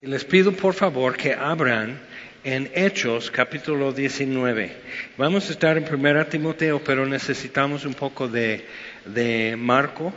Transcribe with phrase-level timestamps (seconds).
[0.00, 1.98] Les pido por favor que abran
[2.44, 4.70] en Hechos capítulo 19.
[5.16, 8.64] Vamos a estar en 1 Timoteo, pero necesitamos un poco de,
[9.06, 10.14] de marco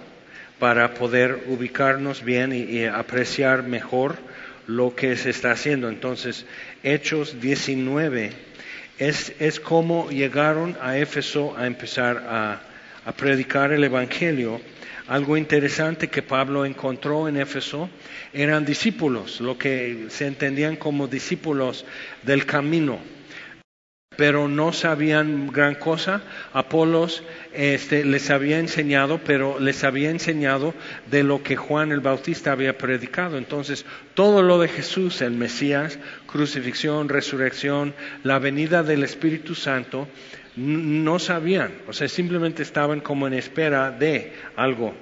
[0.60, 4.20] para poder ubicarnos bien y, y, apreciar mejor
[4.68, 5.90] lo que se está haciendo.
[5.90, 6.46] Entonces,
[6.84, 8.34] Hechos 19
[9.00, 12.62] es, es como llegaron a Éfeso a empezar a,
[13.04, 14.62] a predicar el Evangelio
[15.08, 17.90] algo interesante que Pablo encontró en Éfeso
[18.34, 21.86] eran discípulos, lo que se entendían como discípulos
[22.24, 23.00] del camino,
[24.18, 26.22] pero no sabían gran cosa.
[26.54, 30.74] Apolos este, les había enseñado, pero les había enseñado
[31.10, 33.38] de lo que Juan el Bautista había predicado.
[33.38, 40.08] Entonces, todo lo de Jesús, el Mesías, crucifixión, resurrección, la venida del Espíritu Santo,
[40.56, 44.94] no sabían, o sea, simplemente estaban como en espera de algo.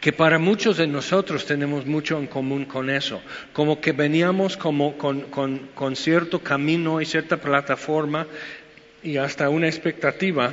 [0.00, 4.98] Que para muchos de nosotros tenemos mucho en común con eso, como que veníamos como
[4.98, 8.26] con, cierto camino y cierta plataforma
[9.02, 10.52] y hasta una expectativa,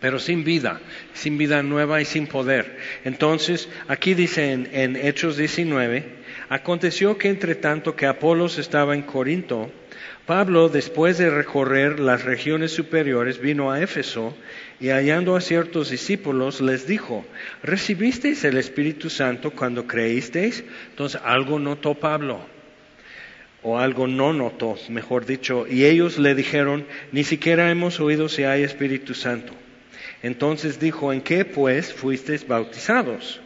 [0.00, 0.80] pero sin vida,
[1.12, 2.78] sin vida nueva y sin poder.
[3.04, 6.04] Entonces, aquí dice en, en Hechos 19,
[6.48, 9.70] aconteció que entre tanto que Apolos estaba en Corinto,
[10.26, 14.36] Pablo, después de recorrer las regiones superiores, vino a Éfeso
[14.78, 17.24] y hallando a ciertos discípulos les dijo,
[17.64, 20.62] ¿recibisteis el Espíritu Santo cuando creísteis?
[20.90, 22.40] Entonces algo notó Pablo,
[23.64, 28.44] o algo no notó, mejor dicho, y ellos le dijeron, ni siquiera hemos oído si
[28.44, 29.52] hay Espíritu Santo.
[30.22, 33.40] Entonces dijo, ¿en qué pues fuisteis bautizados?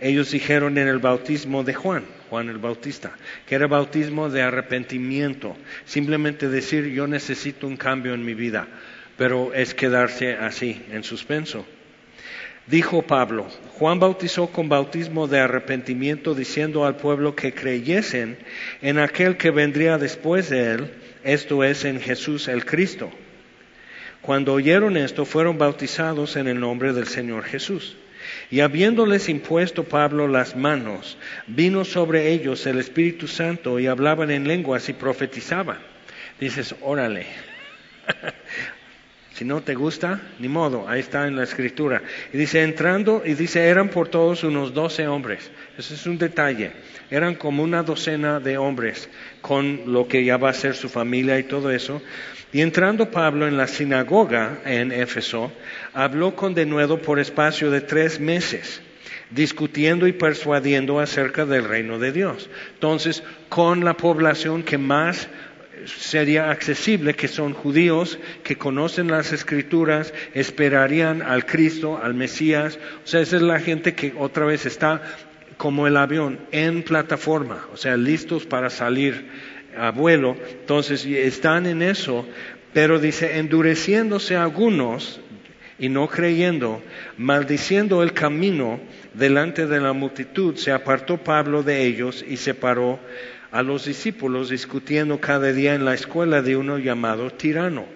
[0.00, 2.04] Ellos dijeron en el bautismo de Juan.
[2.30, 3.12] Juan el Bautista,
[3.46, 8.68] que era bautismo de arrepentimiento, simplemente decir yo necesito un cambio en mi vida,
[9.18, 11.66] pero es quedarse así, en suspenso.
[12.68, 18.38] Dijo Pablo, Juan bautizó con bautismo de arrepentimiento diciendo al pueblo que creyesen
[18.80, 20.90] en aquel que vendría después de él,
[21.24, 23.10] esto es en Jesús el Cristo.
[24.22, 27.96] Cuando oyeron esto, fueron bautizados en el nombre del Señor Jesús.
[28.50, 31.16] Y habiéndoles impuesto Pablo las manos,
[31.46, 35.78] vino sobre ellos el Espíritu Santo y hablaban en lenguas y profetizaban.
[36.40, 37.26] Dices, órale.
[39.32, 42.02] si no te gusta, ni modo, ahí está en la escritura.
[42.32, 45.50] Y dice, entrando, y dice, eran por todos unos doce hombres.
[45.78, 46.72] Ese es un detalle.
[47.10, 49.08] Eran como una docena de hombres
[49.40, 52.02] con lo que ya va a ser su familia y todo eso.
[52.52, 55.52] Y entrando Pablo en la sinagoga en Éfeso,
[55.94, 58.82] habló con denuedo por espacio de tres meses,
[59.30, 62.50] discutiendo y persuadiendo acerca del reino de Dios.
[62.74, 65.28] Entonces, con la población que más
[65.86, 72.78] sería accesible, que son judíos, que conocen las escrituras, esperarían al Cristo, al Mesías.
[73.04, 75.02] O sea, esa es la gente que otra vez está
[75.56, 79.28] como el avión en plataforma, o sea, listos para salir
[79.76, 80.36] a vuelo.
[80.60, 82.26] Entonces, están en eso,
[82.72, 85.20] pero dice, endureciéndose algunos
[85.78, 86.82] y no creyendo,
[87.16, 88.80] maldiciendo el camino
[89.14, 93.00] delante de la multitud, se apartó Pablo de ellos y separó
[93.52, 97.86] a los discípulos discutiendo cada día en la escuela de uno llamado tirano.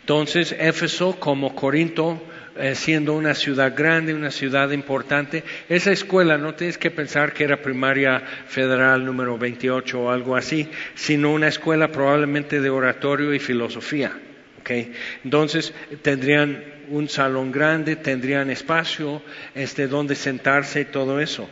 [0.00, 2.22] Entonces, Éfeso como Corinto,
[2.58, 7.44] eh, siendo una ciudad grande, una ciudad importante, esa escuela no tienes que pensar que
[7.44, 13.40] era primaria federal número 28 o algo así, sino una escuela probablemente de oratorio y
[13.40, 14.12] filosofía.
[14.60, 14.92] Okay.
[15.22, 19.22] Entonces tendrían un salón grande, tendrían espacio
[19.54, 21.48] este, donde sentarse y todo eso.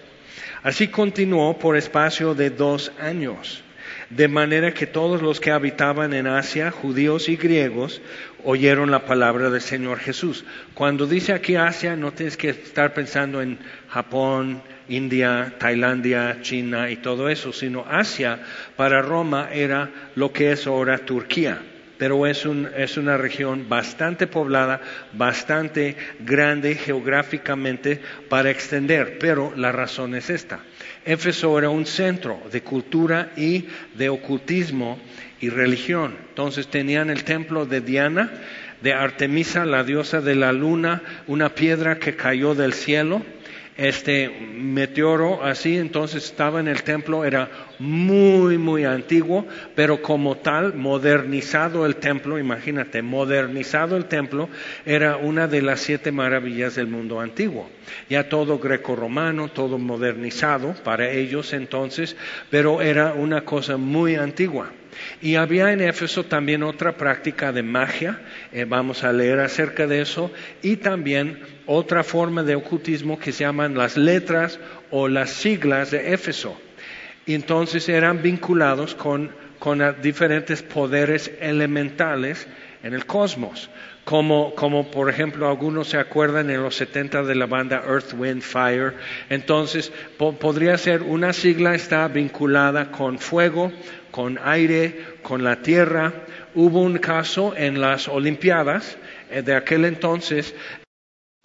[0.65, 3.63] Así continuó por espacio de dos años,
[4.09, 8.01] de manera que todos los que habitaban en Asia, judíos y griegos,
[8.45, 10.47] oyeron la palabra del Señor Jesús.
[10.73, 13.59] Cuando dice aquí Asia, no tienes que estar pensando en
[13.91, 18.41] Japón, India, Tailandia, China y todo eso, sino Asia
[18.75, 21.61] para Roma era lo que es ahora Turquía
[21.99, 24.81] pero es, un, es, una región bastante poblada,
[25.12, 30.60] bastante grande geográficamente para extender, pero la razón es esta.
[31.05, 34.99] Éfeso era un centro de cultura y de ocultismo
[35.41, 36.17] y religión.
[36.31, 38.31] Entonces tenían el templo de Diana,
[38.81, 43.23] de Artemisa, la diosa de la luna, una piedra que cayó del cielo,
[43.76, 50.75] este meteoro así, entonces estaba en el templo, era muy, muy antiguo, pero como tal,
[50.75, 54.49] modernizado el templo, imagínate, modernizado el templo,
[54.87, 57.69] era una de las siete maravillas del mundo antiguo.
[58.09, 62.17] Ya todo greco-romano, todo modernizado para ellos entonces,
[62.50, 64.71] pero era una cosa muy antigua.
[65.21, 68.21] Y había en Éfeso también otra práctica de magia,
[68.53, 70.31] eh, vamos a leer acerca de eso,
[70.62, 74.58] y también otra forma de ocultismo que se llaman las letras
[74.90, 76.56] o las siglas de Éfeso.
[77.26, 82.46] entonces eran vinculados con, con diferentes poderes elementales
[82.82, 83.70] en el cosmos.
[84.05, 88.43] Como, como, por ejemplo algunos se acuerdan en los 70 de la banda Earth, Wind,
[88.43, 88.93] Fire.
[89.31, 93.72] Entonces podría ser una sigla está vinculada con fuego,
[94.11, 96.12] con aire, con la tierra.
[96.55, 98.99] Hubo un caso en las Olimpiadas
[99.31, 100.55] eh, de aquel entonces,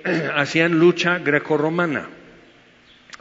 [0.36, 2.10] hacían lucha grecorromana.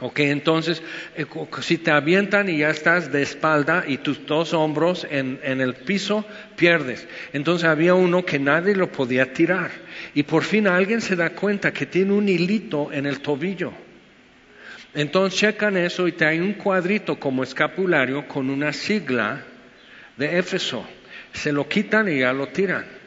[0.01, 0.81] Ok, entonces,
[1.17, 1.25] eh,
[1.61, 5.73] si te avientan y ya estás de espalda y tus dos hombros en, en, el
[5.73, 7.05] piso, pierdes.
[7.33, 9.71] Entonces había uno que nadie lo podía tirar.
[10.13, 13.73] Y por fin alguien se da cuenta que tiene un hilito en el tobillo.
[14.93, 19.43] Entonces checan eso y te hay un cuadrito como escapulario con una sigla
[20.15, 20.85] de Éfeso.
[21.33, 22.98] Se lo quitan y ya lo tiran.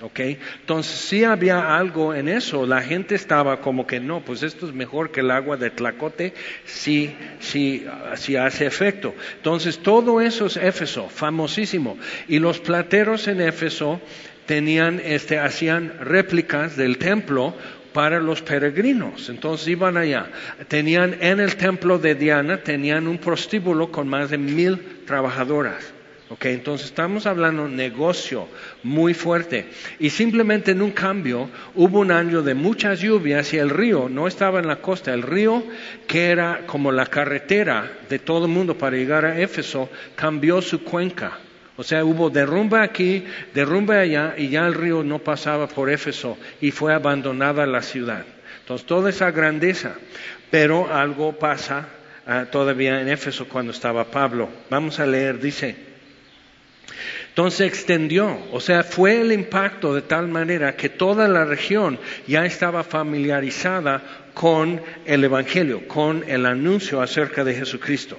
[0.00, 0.20] ¿Ok?
[0.60, 4.72] Entonces sí había algo en eso, la gente estaba como que no, pues esto es
[4.72, 6.34] mejor que el agua de Tlacote
[6.64, 7.10] si,
[7.40, 7.84] si,
[8.14, 9.14] si hace efecto.
[9.36, 11.98] Entonces todo eso es Éfeso, famosísimo.
[12.28, 14.00] Y los plateros en Éfeso
[14.46, 17.56] tenían, este, hacían réplicas del templo
[17.92, 19.28] para los peregrinos.
[19.28, 20.30] Entonces iban allá.
[20.68, 25.97] Tenían en el templo de Diana, tenían un prostíbulo con más de mil trabajadoras.
[26.30, 28.48] Ok, entonces estamos hablando negocio
[28.82, 29.70] muy fuerte.
[29.98, 34.26] Y simplemente en un cambio hubo un año de muchas lluvias y el río no
[34.26, 35.14] estaba en la costa.
[35.14, 35.64] El río,
[36.06, 40.84] que era como la carretera de todo el mundo para llegar a Éfeso, cambió su
[40.84, 41.38] cuenca.
[41.78, 46.36] O sea, hubo derrumbe aquí, derrumbe allá y ya el río no pasaba por Éfeso
[46.60, 48.26] y fue abandonada la ciudad.
[48.60, 49.94] Entonces, toda esa grandeza.
[50.50, 51.88] Pero algo pasa
[52.26, 54.50] ah, todavía en Éfeso cuando estaba Pablo.
[54.68, 55.87] Vamos a leer, dice.
[57.28, 62.44] Entonces extendió, o sea, fue el impacto de tal manera que toda la región ya
[62.44, 64.02] estaba familiarizada
[64.34, 68.18] con el Evangelio, con el anuncio acerca de Jesucristo.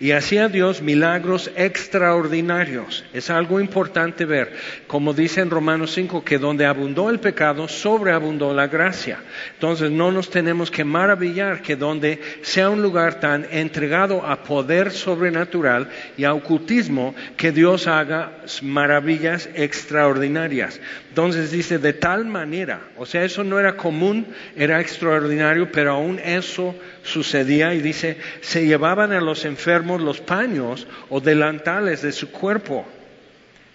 [0.00, 3.04] Y hacía Dios milagros extraordinarios.
[3.12, 4.54] Es algo importante ver,
[4.86, 9.18] como dice en Romanos 5, que donde abundó el pecado, sobreabundó la gracia.
[9.54, 14.90] Entonces no nos tenemos que maravillar que donde sea un lugar tan entregado a poder
[14.90, 18.32] sobrenatural y a ocultismo, que Dios haga
[18.62, 20.80] maravillas extraordinarias.
[21.08, 26.18] Entonces dice, de tal manera, o sea, eso no era común, era extraordinario, pero aún
[26.18, 29.65] eso sucedía y dice, se llevaban a los enfermos
[30.00, 32.86] los paños o delantales de su cuerpo,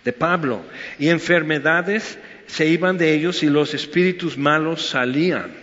[0.03, 0.61] de Pablo,
[0.97, 2.17] y enfermedades
[2.47, 5.60] se iban de ellos y los espíritus malos salían.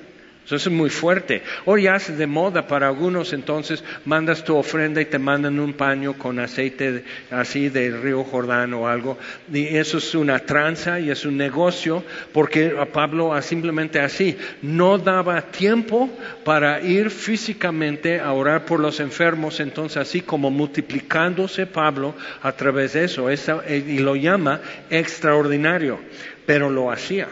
[0.48, 1.42] Eso es muy fuerte.
[1.66, 6.14] Hoy es de moda para algunos, entonces mandas tu ofrenda y te mandan un paño
[6.14, 9.18] con aceite así del río Jordán o algo.
[9.52, 12.02] Y eso es una tranza y es un negocio,
[12.32, 16.08] porque Pablo simplemente así no daba tiempo
[16.44, 22.94] para ir físicamente a orar por los enfermos, entonces así como multiplicándose Pablo a través
[22.94, 26.00] de eso, y lo llama extraordinario,
[26.46, 27.28] pero lo hacía.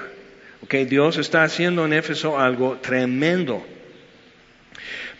[0.64, 3.64] Okay, Dios está haciendo en Éfeso algo tremendo.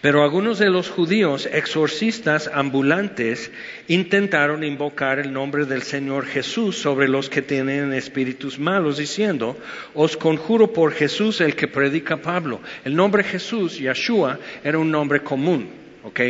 [0.00, 3.50] Pero algunos de los judíos exorcistas ambulantes
[3.88, 9.56] intentaron invocar el nombre del Señor Jesús sobre los que tienen espíritus malos, diciendo,
[9.94, 12.60] os conjuro por Jesús el que predica Pablo.
[12.84, 15.70] El nombre Jesús, Yeshua, era un nombre común,
[16.04, 16.20] ¿ok?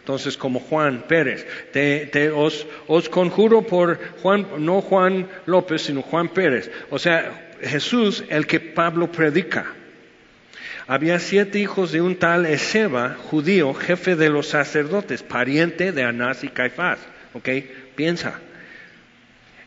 [0.00, 6.28] Entonces, como Juan Pérez, te, os, os conjuro por Juan, no Juan López, sino Juan
[6.28, 6.70] Pérez.
[6.90, 9.66] O sea, Jesús el que Pablo predica.
[10.86, 16.44] Había siete hijos de un tal Ezeba, judío, jefe de los sacerdotes, pariente de Anás
[16.44, 16.98] y Caifás.
[17.32, 17.48] ¿Ok?
[17.96, 18.38] Piensa.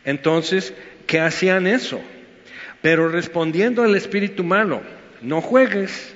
[0.06, 0.74] Entonces,
[1.08, 2.01] ¿qué hacían eso?
[2.82, 4.82] Pero respondiendo al espíritu malo,
[5.22, 6.16] no juegues,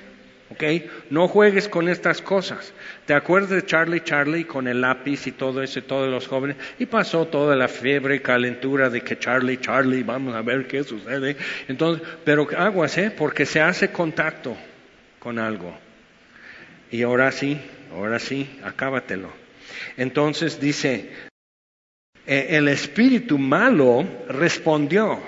[0.52, 0.64] ¿ok?
[1.10, 2.72] No juegues con estas cosas.
[3.06, 6.56] ¿Te acuerdas de Charlie Charlie con el lápiz y todo eso, todos los jóvenes?
[6.78, 10.84] Y pasó toda la fiebre y calentura de que Charlie Charlie, vamos a ver qué
[10.84, 11.36] sucede.
[11.68, 13.10] Entonces, pero aguas, ¿eh?
[13.10, 14.56] Porque se hace contacto
[15.18, 15.76] con algo.
[16.90, 17.58] Y ahora sí,
[17.92, 19.30] ahora sí, acábatelo.
[19.96, 21.10] Entonces dice,
[22.26, 25.18] e, el espíritu malo respondió,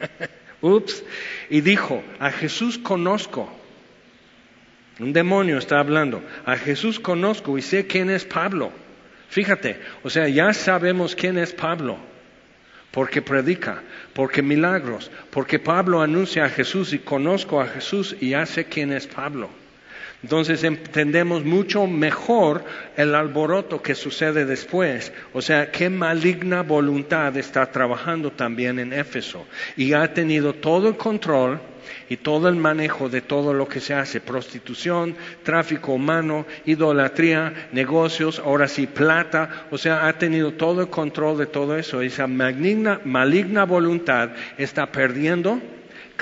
[0.60, 1.02] ups,
[1.48, 3.61] y dijo, a Jesús conozco
[5.00, 6.22] un demonio está hablando.
[6.44, 8.72] A Jesús conozco y sé quién es Pablo.
[9.28, 11.96] Fíjate, o sea, ya sabemos quién es Pablo.
[12.90, 13.82] Porque predica,
[14.12, 18.92] porque milagros, porque Pablo anuncia a Jesús y conozco a Jesús y ya sé quién
[18.92, 19.48] es Pablo.
[20.22, 22.64] Entonces entendemos mucho mejor
[22.96, 25.12] el alboroto que sucede después.
[25.32, 29.46] O sea, qué maligna voluntad está trabajando también en Éfeso.
[29.76, 31.60] Y ha tenido todo el control
[32.08, 38.38] y todo el manejo de todo lo que se hace, prostitución, tráfico humano, idolatría, negocios,
[38.38, 42.00] ahora sí plata, o sea, ha tenido todo el control de todo eso.
[42.00, 45.60] Esa maligna, maligna voluntad está perdiendo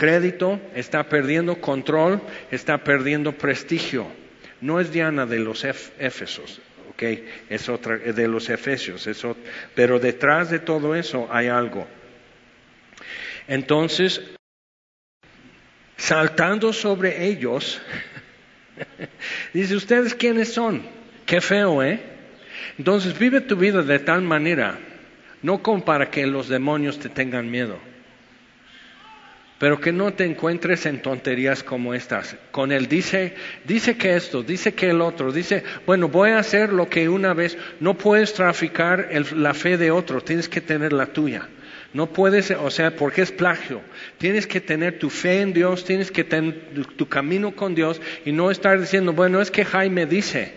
[0.00, 4.07] crédito, está perdiendo control, está perdiendo prestigio.
[4.62, 6.59] No es Diana de los Éfesos,
[6.90, 7.02] ¿ok?
[7.50, 9.23] Es otra, de los Efesios, es
[9.75, 11.87] pero detrás de todo eso hay algo.
[13.47, 14.23] Entonces,
[15.99, 17.83] saltando sobre ellos,
[19.52, 20.83] dice, ¿ustedes quiénes son?
[21.26, 22.00] Qué feo, ¿eh?
[22.78, 24.78] Entonces vive tu vida de tal manera,
[25.42, 27.89] no como para que los demonios te tengan miedo
[29.61, 32.35] pero que no te encuentres en tonterías como estas.
[32.50, 33.35] Con él dice,
[33.67, 37.35] dice que esto, dice que el otro, dice, bueno, voy a hacer lo que una
[37.35, 41.47] vez, no puedes traficar la fe de otro, tienes que tener la tuya.
[41.93, 43.83] No puedes, o sea, porque es plagio.
[44.17, 48.33] Tienes que tener tu fe en Dios, tienes que tener tu camino con Dios y
[48.33, 50.55] no estar diciendo, bueno, es que Jaime dice,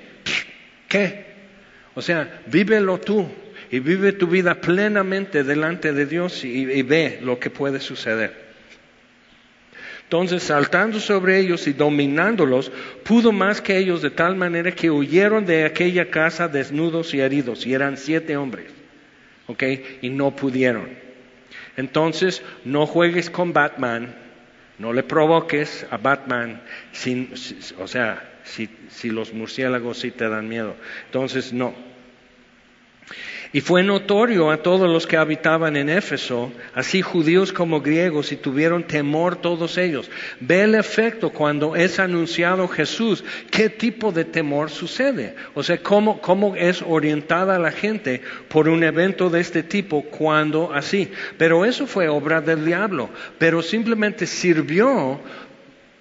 [0.87, 1.25] ¿qué?
[1.93, 3.27] O sea, vívelo tú
[3.69, 8.52] y vive tu vida plenamente delante de Dios y ve lo que puede suceder.
[10.13, 12.71] Entonces, saltando sobre ellos y dominándolos,
[13.03, 17.65] pudo más que ellos de tal manera que huyeron de aquella casa desnudos y heridos,
[17.65, 18.67] y eran siete hombres,
[19.47, 19.63] ¿ok?
[20.03, 20.87] Y no pudieron.
[21.77, 24.13] Entonces, no juegues con Batman,
[24.77, 27.33] no le provoques a Batman, sin,
[27.79, 30.75] o sea, si, si los murciélagos sí te dan miedo.
[31.07, 31.73] Entonces, no.
[33.53, 38.35] Y fue notorio a todos los que habitaban en Éfeso, así judíos como griegos, y
[38.35, 40.09] tuvieron temor todos ellos.
[40.39, 45.35] Ve el efecto cuando es anunciado Jesús, qué tipo de temor sucede.
[45.53, 50.73] O sea, cómo, cómo es orientada la gente por un evento de este tipo cuando
[50.73, 51.11] así.
[51.37, 55.19] Pero eso fue obra del diablo, pero simplemente sirvió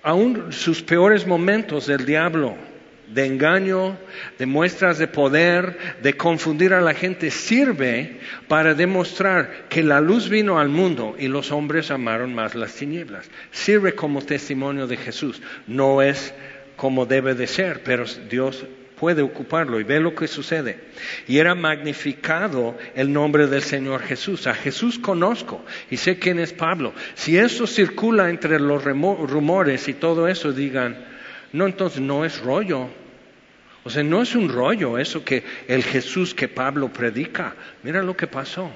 [0.02, 2.71] aún sus peores momentos del diablo
[3.14, 3.98] de engaño,
[4.38, 10.28] de muestras de poder, de confundir a la gente, sirve para demostrar que la luz
[10.28, 13.30] vino al mundo y los hombres amaron más las tinieblas.
[13.50, 15.42] Sirve como testimonio de Jesús.
[15.66, 16.34] No es
[16.76, 18.64] como debe de ser, pero Dios
[18.96, 20.78] puede ocuparlo y ve lo que sucede.
[21.26, 24.46] Y era magnificado el nombre del Señor Jesús.
[24.46, 26.94] A Jesús conozco y sé quién es Pablo.
[27.14, 31.04] Si eso circula entre los rumores y todo eso, digan,
[31.52, 32.88] no, entonces no es rollo,
[33.84, 37.54] o sea, no es un rollo eso que el Jesús que Pablo predica.
[37.82, 38.70] Mira lo que pasó.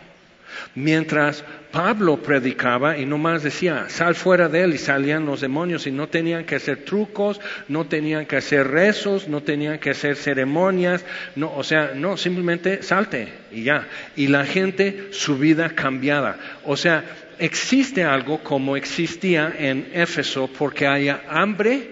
[0.74, 5.92] Mientras Pablo predicaba y nomás decía, sal fuera de él y salían los demonios y
[5.92, 11.04] no tenían que hacer trucos, no tenían que hacer rezos, no tenían que hacer ceremonias,
[11.34, 13.86] no, o sea, no, simplemente salte y ya.
[14.16, 16.38] Y la gente, su vida cambiada.
[16.64, 17.04] O sea,
[17.38, 21.90] existe algo como existía en Éfeso porque haya hambre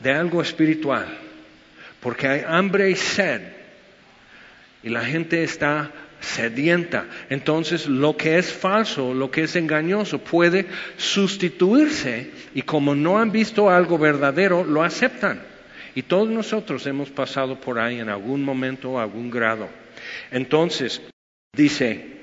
[0.00, 1.29] de algo espiritual
[2.00, 3.40] porque hay hambre y sed
[4.82, 5.90] y la gente está
[6.20, 7.06] sedienta.
[7.28, 10.66] Entonces lo que es falso, lo que es engañoso puede
[10.96, 15.42] sustituirse y como no han visto algo verdadero, lo aceptan.
[15.94, 19.68] Y todos nosotros hemos pasado por ahí en algún momento o algún grado.
[20.30, 21.02] Entonces,
[21.52, 22.19] dice,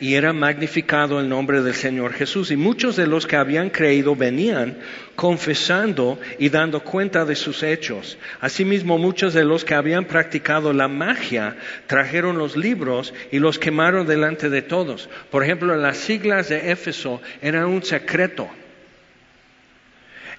[0.00, 2.50] y era magnificado el nombre del Señor Jesús.
[2.50, 4.78] Y muchos de los que habían creído venían
[5.14, 8.18] confesando y dando cuenta de sus hechos.
[8.40, 14.06] Asimismo, muchos de los que habían practicado la magia trajeron los libros y los quemaron
[14.06, 15.08] delante de todos.
[15.30, 18.48] Por ejemplo, las siglas de Éfeso eran un secreto.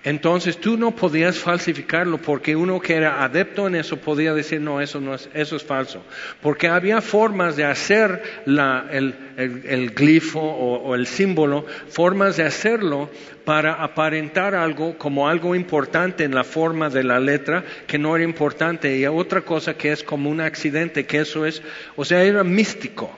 [0.04, 4.80] Entonces tú no podías falsificarlo porque uno que era adepto en eso podía decir no,
[4.80, 6.04] eso no es, eso es falso.
[6.42, 13.10] Porque había formas de hacer el, glifo o, el símbolo, formas de hacerlo
[13.44, 18.24] para aparentar algo como algo importante en la forma de la letra que no era
[18.24, 21.62] importante y otra cosa que es como un accidente, que eso es,
[21.96, 23.12] o sea, era místico.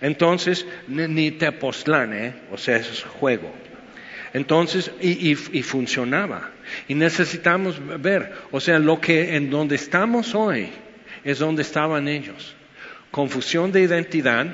[0.00, 2.34] Entonces, ni te ¿eh?
[2.50, 3.65] O sea, eso es juego.
[4.36, 6.50] Entonces, y, funcionaba.
[6.88, 10.68] Y necesitamos ver, o sea, lo que en donde estamos hoy
[11.24, 12.54] es donde estaban ellos.
[13.10, 14.46] Confusión de identidad,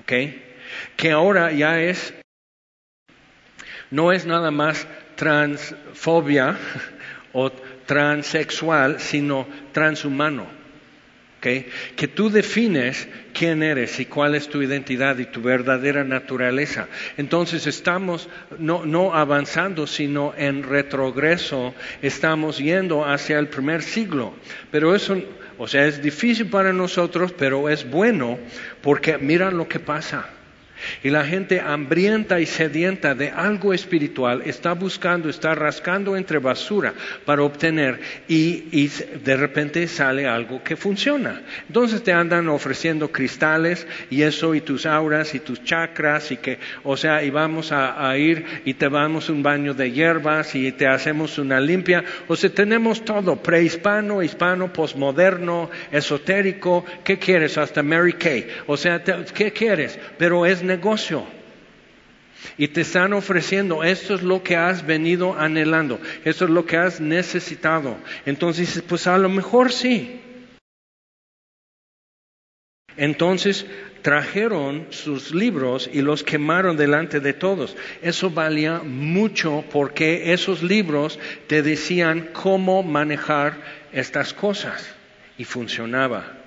[0.00, 0.12] ¿ok?
[0.96, 2.14] Que ahora ya es,
[3.90, 6.56] no es nada más transfobia
[7.34, 7.50] o
[7.84, 10.46] transexual, sino transhumano.
[11.40, 16.88] Que tú defines quién eres y cuál es tu identidad y tu verdadera naturaleza.
[17.16, 18.28] Entonces estamos
[18.58, 24.34] no, no avanzando, sino en retrogreso, estamos yendo hacia el primer siglo.
[24.70, 25.16] Pero eso,
[25.58, 28.38] o sea, es difícil para nosotros, pero es bueno
[28.82, 30.37] porque mira lo que pasa.
[31.02, 36.94] Y la gente hambrienta y sedienta de algo espiritual está buscando, está rascando entre basura
[37.24, 41.42] para obtener y, de repente sale algo que funciona.
[41.66, 46.58] Entonces te andan ofreciendo cristales y eso y tus auras y tus chakras y que,
[46.84, 50.72] o sea, y vamos a, a ir y te damos un baño de hierbas y
[50.72, 52.04] te hacemos una limpia.
[52.26, 56.84] O sea, tenemos todo, prehispano, hispano, posmoderno, esotérico.
[57.04, 57.58] ¿Qué quieres?
[57.58, 58.48] Hasta Mary Kay.
[58.66, 59.98] O sea, ¿qué quieres?
[60.18, 61.26] Pero es negocio.
[62.56, 66.76] Y te están ofreciendo, esto es lo que has venido anhelando, esto es lo que
[66.76, 67.96] has necesitado.
[68.26, 70.20] Entonces, pues a lo mejor sí.
[72.96, 73.66] Entonces
[74.02, 77.76] trajeron sus libros y los quemaron delante de todos.
[78.02, 81.18] Eso valía mucho porque esos libros
[81.48, 83.56] te decían cómo manejar
[83.92, 84.94] estas cosas
[85.36, 86.37] y funcionaba.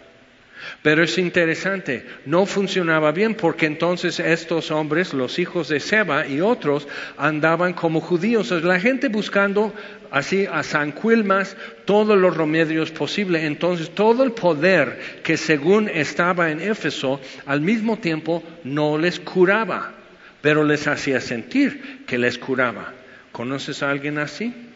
[0.82, 6.42] Pero es interesante, no funcionaba bien porque entonces estos hombres, los hijos de Seba y
[6.42, 6.88] otros,
[7.18, 8.52] andaban como judíos.
[8.64, 9.74] La gente buscando
[10.12, 13.44] así a San Quilmas todos los remedios posibles.
[13.44, 19.94] Entonces todo el poder que según estaba en Éfeso, al mismo tiempo no les curaba,
[20.42, 22.94] pero les hacía sentir que les curaba.
[23.32, 24.71] ¿Conoces a alguien así?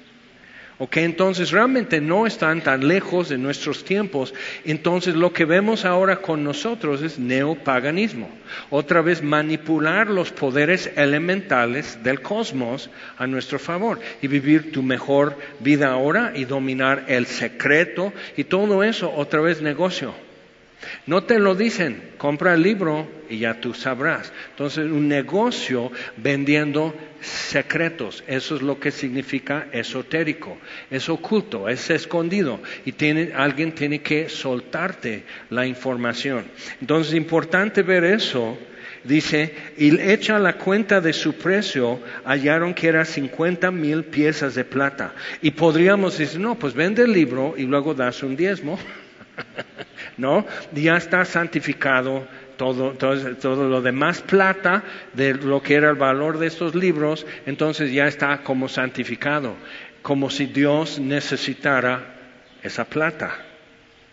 [0.78, 4.34] Ok, entonces realmente no están tan lejos de nuestros tiempos.
[4.66, 8.30] Entonces lo que vemos ahora con nosotros es neopaganismo.
[8.70, 15.38] Otra vez manipular los poderes elementales del cosmos a nuestro favor y vivir tu mejor
[15.62, 20.14] vida ahora y dominar el secreto y todo eso otra vez negocio.
[21.06, 24.32] No te lo dicen, compra el libro y ya tú sabrás.
[24.52, 30.58] Entonces, un negocio vendiendo secretos, eso es lo que significa esotérico,
[30.90, 32.94] es oculto, es escondido y
[33.32, 36.46] alguien tiene que soltarte la información.
[36.82, 38.58] Entonces, es importante ver eso.
[39.04, 44.66] Dice, y echa la cuenta de su precio, hallaron que era 50 mil piezas de
[44.66, 45.14] plata.
[45.44, 48.80] Y podríamos decir, no, pues vende el libro y luego das un diezmo.
[50.18, 50.46] ¿no?
[50.74, 56.48] Ya está santificado todo, todo, lo demás plata de lo que era el valor de
[56.48, 59.56] estos libros, entonces ya está como santificado,
[60.02, 62.16] como si Dios necesitara
[62.64, 63.36] esa plata.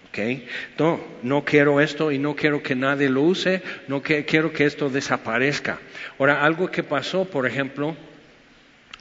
[0.09, 0.47] ¿Okay?
[0.79, 4.91] No, no quiero esto y no quiero que nadie lo use, no quiero que esto
[4.91, 5.79] desaparezca.
[6.19, 7.97] Ahora, algo que pasó, por ejemplo,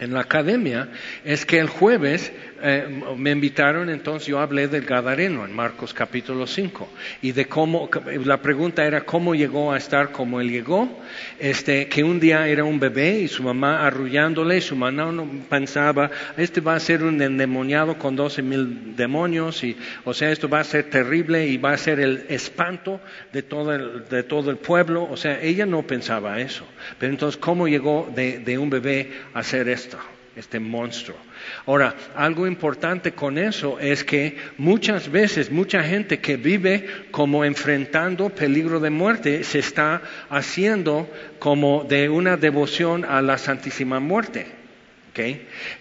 [0.02, 0.90] en la academia
[1.24, 2.34] es que el jueves
[2.64, 6.90] eh, me invitaron, entonces yo hablé del Gadareno en Marcos capítulo 5
[7.22, 7.88] y de cómo,
[8.26, 10.90] la pregunta era cómo llegó a estar como él llegó,
[11.40, 15.28] este, que un día era un bebé y su mamá arrullándole, y su mamá no
[15.48, 20.50] pensaba, este va a ser un endemoniado con 12 mil demonios y, o sea, esto
[20.50, 23.00] va a ser terrible y va a ser el espanto
[23.32, 26.66] de todo el, de todo el pueblo, o sea, ella no pensaba eso,
[26.98, 29.91] pero entonces cómo llegó de, de un bebé a ser esto
[30.36, 31.18] este monstruo.
[31.66, 38.30] Ahora, algo importante con eso es que muchas veces mucha gente que vive como enfrentando
[38.30, 44.62] peligro de muerte se está haciendo como de una devoción a la Santísima Muerte.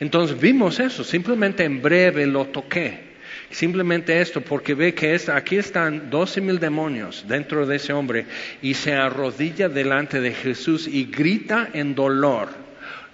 [0.01, 3.11] Entonces vimos eso, simplemente en breve lo toqué.
[3.51, 8.27] Simplemente esto, porque ve que aquí están doce mil demonios dentro de ese hombre
[8.63, 12.60] y se arrodilla delante de Jesús y grita en dolor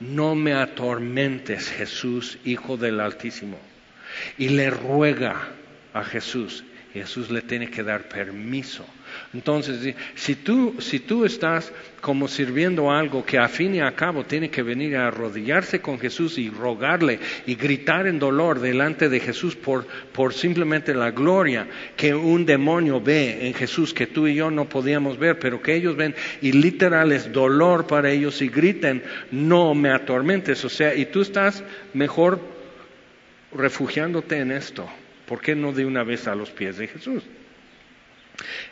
[0.00, 3.59] no me atormentes, Jesús, Hijo del Altísimo.
[4.38, 5.48] Y le ruega
[5.92, 6.64] a Jesús.
[6.92, 8.87] Jesús le tiene que dar permiso.
[9.35, 14.25] Entonces, si tú, si tú estás como sirviendo algo que a fin y a cabo
[14.25, 19.21] tiene que venir a arrodillarse con Jesús y rogarle y gritar en dolor delante de
[19.21, 24.37] Jesús por, por simplemente la gloria que un demonio ve en Jesús que tú y
[24.37, 28.49] yo no podíamos ver, pero que ellos ven y literal es dolor para ellos y
[28.49, 30.65] griten, no me atormentes.
[30.65, 32.41] O sea, y tú estás mejor
[33.53, 34.89] refugiándote en esto.
[35.27, 37.25] ¿Por qué no de una vez a los pies de Jesús?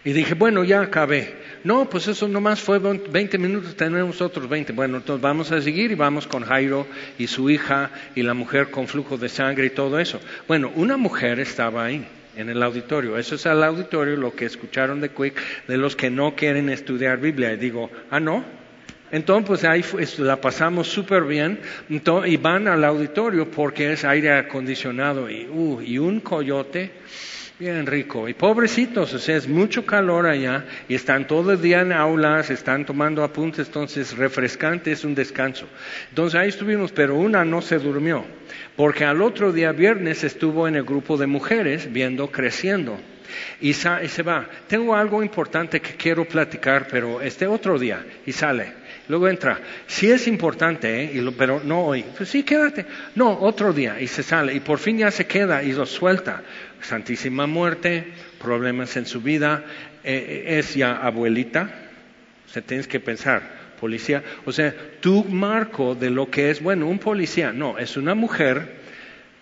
[0.04, 1.34] Y dije, bueno, ya acabé.
[1.64, 4.72] No, pues eso nomás fue 20 minutos, tenemos otros 20.
[4.72, 6.86] Bueno, entonces vamos a seguir y vamos con Jairo
[7.18, 10.20] y su hija y la mujer con flujo de sangre y todo eso.
[10.46, 13.16] Bueno, una mujer estaba ahí en el auditorio.
[13.16, 17.18] Eso es el auditorio, lo que escucharon de Quick, de los que no quieren estudiar
[17.18, 17.52] Biblia.
[17.52, 18.44] Y digo, ah, no.
[19.10, 19.84] Entonces, pues ahí
[20.18, 21.60] la pasamos súper bien.
[21.88, 26.90] y van al auditorio porque es aire acondicionado y, uh, y un coyote
[27.56, 28.28] Bien rico.
[28.28, 32.50] Y pobrecitos, o sea, es mucho calor allá y están todo el día en aulas,
[32.50, 35.68] están tomando apuntes, entonces refrescante es un descanso.
[36.08, 38.24] Entonces ahí estuvimos, pero una no se durmió,
[38.74, 42.98] porque al otro día, viernes, estuvo en el grupo de mujeres viendo creciendo.
[43.60, 48.84] Y, se va, tengo algo importante que quiero platicar, pero este otro día, y sale.
[49.08, 51.32] Luego entra, sí es importante, ¿eh?
[51.36, 52.04] pero no hoy.
[52.16, 52.86] Pues sí, quédate.
[53.14, 56.42] No, otro día, y se sale, y por fin ya se queda y lo suelta.
[56.84, 59.64] Santísima muerte, problemas en su vida,
[60.04, 61.70] eh, eh, es ya abuelita,
[62.46, 66.86] o sea, tienes que pensar, policía, o sea, tu marco de lo que es, bueno,
[66.86, 68.74] un policía, no, es una mujer,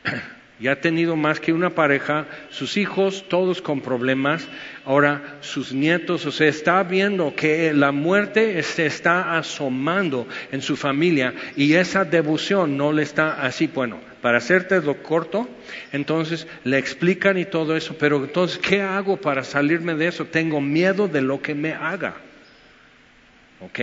[0.61, 4.47] ya ha tenido más que una pareja, sus hijos todos con problemas,
[4.85, 10.77] ahora sus nietos, o sea, está viendo que la muerte se está asomando en su
[10.77, 15.49] familia y esa devoción no le está así, bueno, para hacerte lo corto,
[15.91, 20.25] entonces le explican y todo eso, pero entonces, ¿qué hago para salirme de eso?
[20.27, 22.15] Tengo miedo de lo que me haga.
[23.61, 23.81] ¿Ok?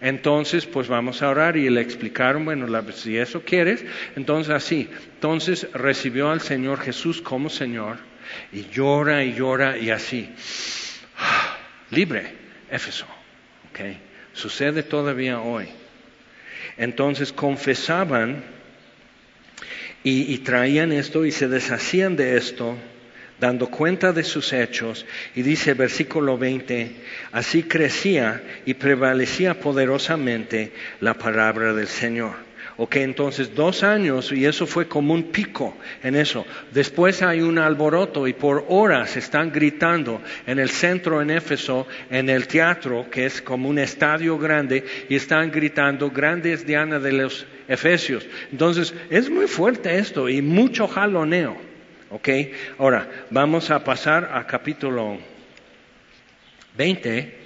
[0.00, 3.84] Entonces, pues vamos a orar y le explicaron, bueno, si eso quieres,
[4.16, 4.88] entonces así.
[5.14, 7.98] Entonces recibió al Señor Jesús como Señor
[8.52, 10.30] y llora y llora y así.
[11.90, 12.32] Libre,
[12.70, 13.06] Éfeso.
[13.70, 13.80] ¿Ok?
[14.32, 15.68] Sucede todavía hoy.
[16.76, 18.53] Entonces confesaban
[20.06, 22.76] y, traían esto y se deshacían de esto,
[23.40, 25.06] dando cuenta de sus hechos.
[25.34, 26.92] Y dice versículo 20,
[27.32, 32.34] así crecía y prevalecía poderosamente la palabra del Señor.
[32.76, 36.44] Ok, entonces dos años y eso fue como un pico en eso.
[36.72, 42.28] Después hay un alboroto y por horas están gritando en el centro en Éfeso, en
[42.28, 47.46] el teatro, que es como un estadio grande, y están gritando, grandes Diana de los
[47.68, 48.26] Efesios.
[48.50, 51.56] Entonces, es muy fuerte esto y mucho jaloneo.
[52.10, 52.28] Ok,
[52.78, 55.18] ahora vamos a pasar a capítulo
[56.76, 57.43] 20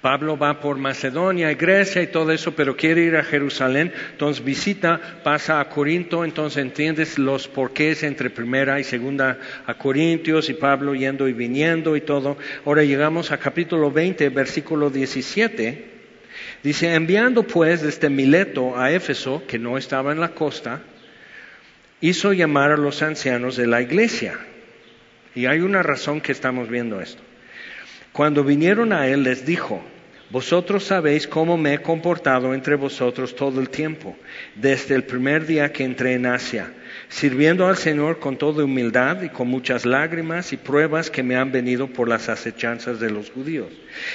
[0.00, 4.44] Pablo va por Macedonia y Grecia y todo eso, pero quiere ir a Jerusalén, entonces
[4.44, 10.54] visita, pasa a Corinto, entonces entiendes los porqués entre primera y segunda a Corintios y
[10.54, 12.36] Pablo yendo y viniendo y todo.
[12.64, 15.96] Ahora llegamos a capítulo 20, versículo 17.
[16.62, 20.82] Dice, enviando pues desde Mileto a Éfeso, que no estaba en la costa,
[22.00, 24.38] hizo llamar a los ancianos de la iglesia.
[25.34, 27.22] Y hay una razón que estamos viendo esto.
[28.16, 29.82] Cuando vinieron a él les dijo,
[30.30, 34.16] vosotros sabéis cómo me he comportado entre vosotros todo el tiempo,
[34.54, 36.72] desde el primer día que entré en Asia,
[37.10, 41.52] sirviendo al Señor con toda humildad y con muchas lágrimas y pruebas que me han
[41.52, 43.68] venido por las acechanzas de los judíos.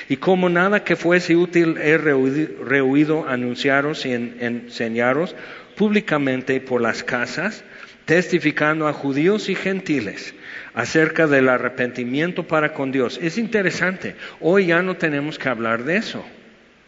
[0.10, 5.36] Y como nada que fuese útil he rehuido anunciaros y enseñaros
[5.76, 7.64] públicamente por las casas,
[8.06, 10.34] testificando a judíos y gentiles
[10.74, 13.20] acerca del arrepentimiento para con Dios.
[13.22, 16.24] Es interesante, hoy ya no tenemos que hablar de eso.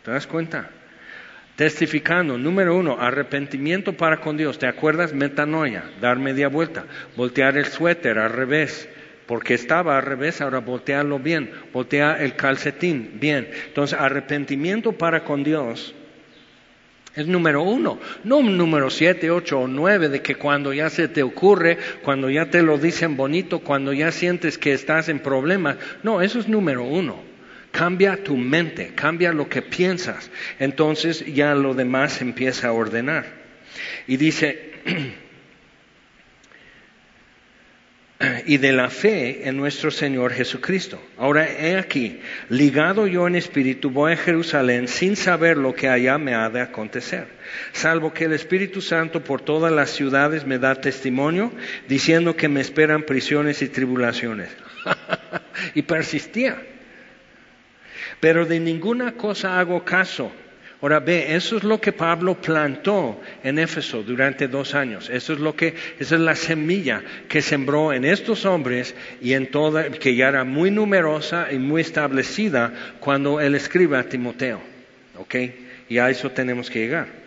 [0.03, 0.69] ¿Te das cuenta?
[1.55, 4.57] Testificando, número uno, arrepentimiento para con Dios.
[4.57, 5.13] ¿Te acuerdas?
[5.13, 8.89] Metanoia, dar media vuelta, voltear el suéter al revés,
[9.27, 13.47] porque estaba al revés, ahora voltearlo bien, voltea el calcetín bien.
[13.67, 15.93] Entonces, arrepentimiento para con Dios
[17.15, 21.21] es número uno, no número siete, ocho o nueve de que cuando ya se te
[21.21, 25.77] ocurre, cuando ya te lo dicen bonito, cuando ya sientes que estás en problemas.
[26.01, 27.21] No, eso es número uno.
[27.71, 30.31] Cambia tu mente, cambia lo que piensas.
[30.59, 33.25] Entonces ya lo demás empieza a ordenar.
[34.07, 34.73] Y dice,
[38.45, 41.01] y de la fe en nuestro Señor Jesucristo.
[41.17, 46.17] Ahora he aquí, ligado yo en espíritu, voy a Jerusalén sin saber lo que allá
[46.17, 47.27] me ha de acontecer,
[47.71, 51.51] salvo que el Espíritu Santo por todas las ciudades me da testimonio,
[51.87, 54.49] diciendo que me esperan prisiones y tribulaciones.
[55.73, 56.61] y persistía.
[58.19, 60.31] Pero de ninguna cosa hago caso
[60.83, 65.09] Ahora ve, eso es lo que Pablo plantó en Éfeso durante dos años.
[65.09, 69.49] Eso es lo que, esa es la semilla que sembró en estos hombres y en
[69.49, 74.59] toda, que ya era muy numerosa y muy establecida cuando él escribe a Timoteo.
[75.19, 75.35] ¿Ok?
[75.87, 77.22] Y a eso tenemos que llegar.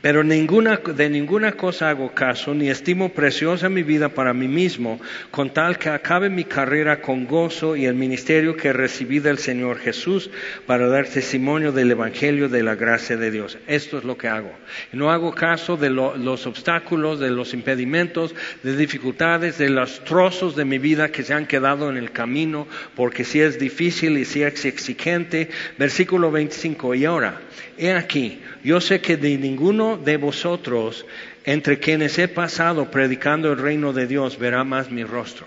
[0.00, 5.00] Pero ninguna, de ninguna cosa hago caso, ni estimo preciosa mi vida para mí mismo,
[5.32, 9.80] con tal que acabe mi carrera con gozo y el ministerio que recibí del Señor
[9.80, 10.30] Jesús
[10.66, 13.58] para dar testimonio del Evangelio de la gracia de Dios.
[13.66, 14.52] Esto es lo que hago.
[14.92, 20.64] No hago caso de los obstáculos, de los impedimentos, de dificultades, de los trozos de
[20.64, 24.44] mi vida que se han quedado en el camino, porque si es difícil y si
[24.44, 25.48] es exigente.
[25.76, 26.94] Versículo 25.
[26.94, 27.40] Y ahora,
[27.76, 31.06] he aquí, yo sé que de ninguno de vosotros
[31.44, 35.46] entre quienes he pasado predicando el reino de Dios, verá más mi rostro.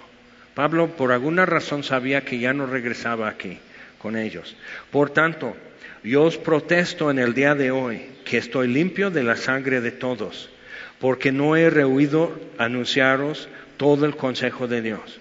[0.56, 3.60] Pablo por alguna razón sabía que ya no regresaba aquí
[3.99, 4.56] con ellos.
[4.89, 5.56] Por tanto,
[6.04, 9.91] yo os protesto en el día de hoy que estoy limpio de la sangre de
[9.91, 10.49] todos,
[10.99, 15.19] porque no he rehuido anunciaros todo el consejo de Dios.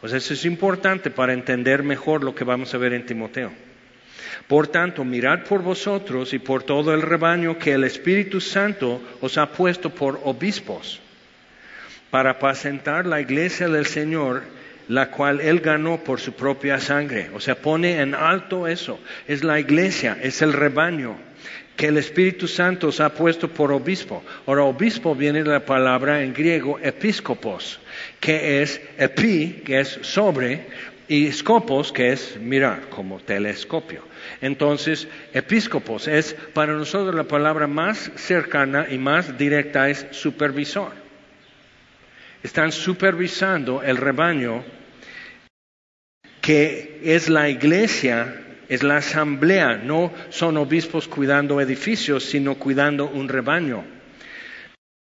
[0.00, 3.52] Pues eso es importante para entender mejor lo que vamos a ver en Timoteo.
[4.50, 9.38] Por tanto, mirad por vosotros y por todo el rebaño que el Espíritu Santo os
[9.38, 10.98] ha puesto por obispos
[12.10, 14.42] para apacentar la iglesia del Señor,
[14.88, 17.30] la cual Él ganó por su propia sangre.
[17.32, 18.98] O sea, pone en alto eso.
[19.28, 21.16] Es la iglesia, es el rebaño
[21.76, 24.22] que el Espíritu Santo os ha puesto por obispo.
[24.46, 27.78] Ahora, obispo viene de la palabra en griego episcopos,
[28.18, 30.66] que es epi, que es sobre,
[31.10, 34.04] y scopos, que es mirar, como telescopio.
[34.40, 40.92] Entonces, episcopos es para nosotros la palabra más cercana y más directa es supervisor.
[42.44, 44.62] Están supervisando el rebaño
[46.40, 53.28] que es la iglesia, es la asamblea, no son obispos cuidando edificios, sino cuidando un
[53.28, 53.99] rebaño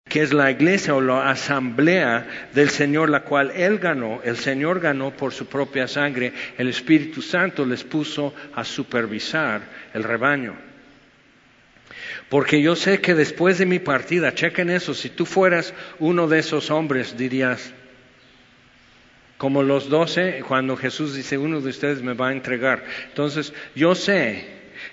[0.08, 4.80] que es la iglesia o la asamblea del Señor, la cual Él ganó, el Señor
[4.80, 9.60] ganó por su propia sangre, el Espíritu Santo les puso a supervisar
[9.92, 10.54] el rebaño.
[12.28, 16.38] Porque yo sé que después de mi partida, chequen eso, si tú fueras uno de
[16.38, 17.72] esos hombres, dirías,
[19.38, 22.84] como los doce, cuando Jesús dice, uno de ustedes me va a entregar.
[23.08, 24.46] Entonces, yo sé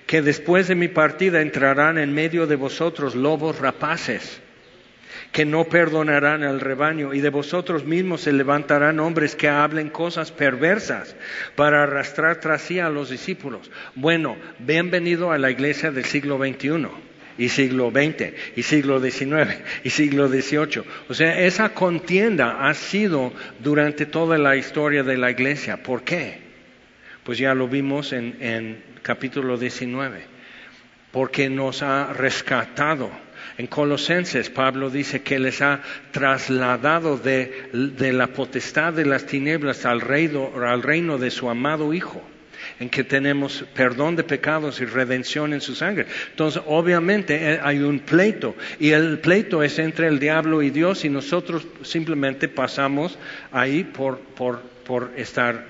[0.05, 4.41] que después de mi partida entrarán en medio de vosotros lobos rapaces
[5.35, 10.31] que no perdonarán al rebaño, y de vosotros mismos se levantarán hombres que hablen cosas
[10.31, 11.13] perversas
[11.57, 13.69] para arrastrar tras sí a los discípulos.
[13.95, 16.87] Bueno, bienvenido a la iglesia del siglo XXI
[17.37, 20.83] y siglo XX y siglo XIX y siglo XVIII.
[21.09, 25.83] O sea, esa contienda ha sido durante toda la historia de la iglesia.
[25.83, 26.37] ¿Por qué?
[27.25, 30.33] Pues ya lo vimos en, en capítulo 19.
[31.11, 33.24] Porque nos ha rescatado
[33.57, 40.01] en Colosenses, Pablo dice que les ha trasladado de, la potestad de las tinieblas al
[40.01, 42.21] reino, al reino de su amado Hijo
[42.79, 46.07] en que tenemos perdón de pecados y redención en su sangre.
[46.31, 51.05] Entonces, obviamente eh, hay un pleito y el pleito es entre el diablo y Dios
[51.05, 53.17] y nosotros simplemente pasamos
[53.51, 55.65] ahí por, por estar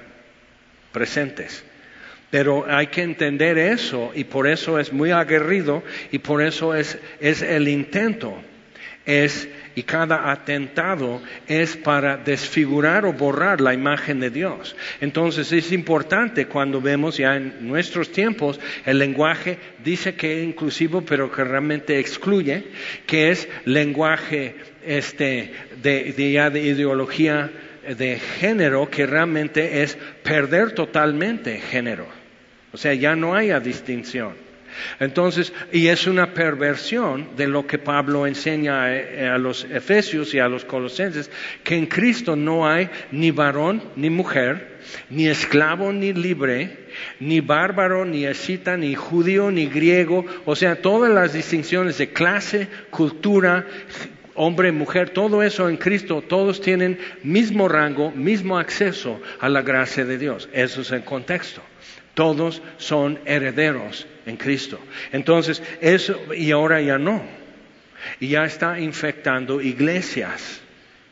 [0.92, 1.64] presentes.
[2.32, 6.98] Pero hay que entender eso y por eso es muy aguerrido y por eso es,
[7.20, 8.36] es el intento.
[9.06, 14.76] Es, y cada atentado es para desfigurar o borrar la imagen de Dios.
[15.00, 21.02] Entonces es importante cuando vemos ya en nuestros tiempos el lenguaje dice que es inclusivo
[21.02, 22.64] pero que realmente excluye,
[23.06, 27.52] que es lenguaje este, de, de, de ideología
[27.94, 32.08] de género que realmente es perder totalmente género.
[32.72, 34.46] O sea, ya no haya distinción.
[35.00, 40.40] Entonces, y es una perversión de lo que Pablo enseña eh, a, los efesios y
[40.40, 41.32] a los colosenses,
[41.64, 46.88] que en Cristo no hay ni varón ni mujer, ni esclavo ni libre,
[47.20, 52.68] ni bárbaro ni escita, ni judío ni griego, o sea, todas las distinciones de clase,
[52.90, 53.66] cultura,
[54.36, 60.06] hombre, mujer, todo eso en Cristo, todos tienen mismo rango, mismo acceso a la gracia
[60.06, 60.50] de Dios.
[60.54, 61.62] Eso es el contexto.
[62.14, 64.80] Todos son herederos en Cristo.
[65.12, 67.22] Entonces, eso, y ahora ya no.
[68.20, 70.62] Y ya está infectando iglesias,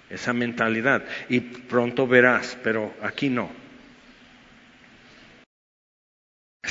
[0.09, 1.03] esa mentalidad.
[1.29, 3.62] Y pronto verás, pero aquí no.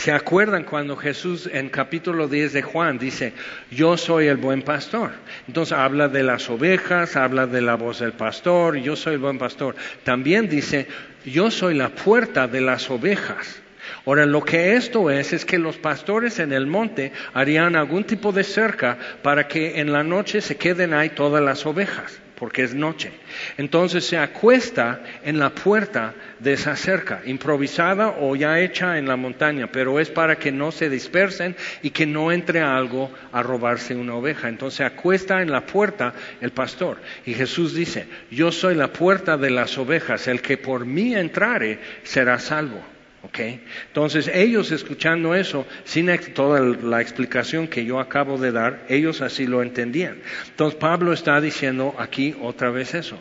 [0.03, 3.35] ¿Se acuerdan cuando Jesús en capítulo 10 de Juan dice,
[3.71, 5.13] yo soy el buen pastor?
[5.47, 9.39] Entonces habla de las ovejas, habla de la voz del pastor, yo soy el buen
[9.39, 9.77] pastor.
[10.03, 10.89] También dice,
[11.25, 13.63] yo soy la puerta de las ovejas.
[14.05, 18.33] Ahora, lo que esto es, es que los pastores en el monte harían algún tipo
[18.33, 22.75] de cerca para que en la noche se queden ahí todas las ovejas, porque es
[22.75, 23.13] noche.
[23.57, 29.15] Entonces se acuesta en la puerta de esa cerca, improvisada o ya hecha en la
[29.15, 33.95] montaña, pero es para que no se dispersen y que no entre algo a robarse
[33.95, 34.49] una oveja.
[34.49, 36.97] Entonces se acuesta en la puerta el pastor.
[37.25, 41.79] Y Jesús dice, yo soy la puerta de las ovejas, el que por mí entrare
[42.03, 42.83] será salvo.
[43.23, 49.47] Entonces ellos escuchando eso, sin toda la explicación que yo acabo de dar, ellos así
[49.47, 50.19] lo entendían.
[50.49, 53.19] Entonces Pablo está diciendo aquí otra vez eso.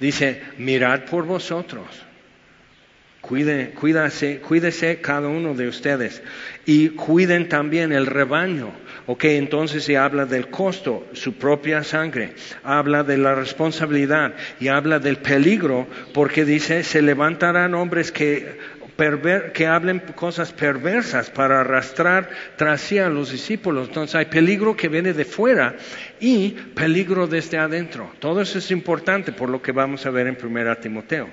[0.00, 1.86] Dice, mirad por vosotros,
[3.20, 6.22] Cuide, cuídase, cuídese cada uno de ustedes
[6.64, 8.72] y cuiden también el rebaño.
[9.06, 12.32] Ok, entonces se habla del costo, su propia sangre,
[12.64, 18.56] habla de la responsabilidad y habla del peligro porque dice, se levantarán hombres que
[19.54, 23.88] que hablen cosas perversas para arrastrar tras sí a los discípulos.
[23.88, 25.76] Entonces hay peligro que viene de fuera
[26.20, 28.12] y peligro desde adentro.
[28.18, 31.28] Todo eso es importante por lo que vamos a ver en 1 Timoteo.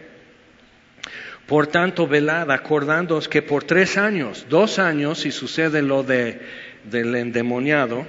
[1.46, 6.42] Por tanto, velad, acordándoos que por tres años, dos años, si sucede lo de,
[6.84, 8.06] del endemoniado,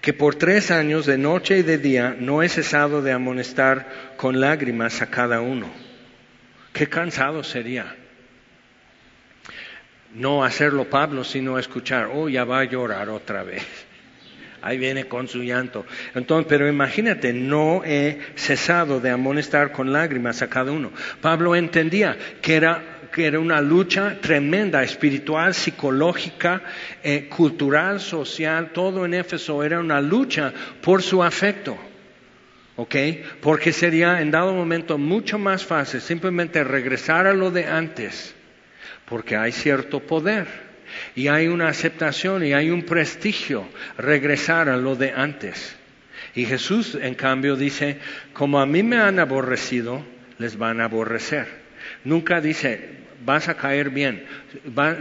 [0.00, 4.40] que por tres años, de noche y de día, no he cesado de amonestar con
[4.40, 5.93] lágrimas a cada uno.
[6.74, 7.94] Qué cansado sería
[10.12, 13.62] no hacerlo Pablo, sino escuchar, oh, ya va a llorar otra vez.
[14.62, 15.86] Ahí viene con su llanto.
[16.16, 20.90] Entonces, pero imagínate, no he cesado de amonestar con lágrimas a cada uno.
[21.20, 22.82] Pablo entendía que era,
[23.12, 26.60] que era una lucha tremenda, espiritual, psicológica,
[27.04, 31.78] eh, cultural, social, todo en Éfeso era una lucha por su afecto.
[32.76, 32.96] ¿Ok?
[33.40, 38.34] Porque sería en dado momento mucho más fácil simplemente regresar a lo de antes,
[39.04, 40.46] porque hay cierto poder
[41.14, 45.76] y hay una aceptación y hay un prestigio regresar a lo de antes.
[46.34, 47.98] Y Jesús, en cambio, dice,
[48.32, 50.04] como a mí me han aborrecido,
[50.38, 51.46] les van a aborrecer.
[52.02, 54.24] Nunca dice, vas a caer bien,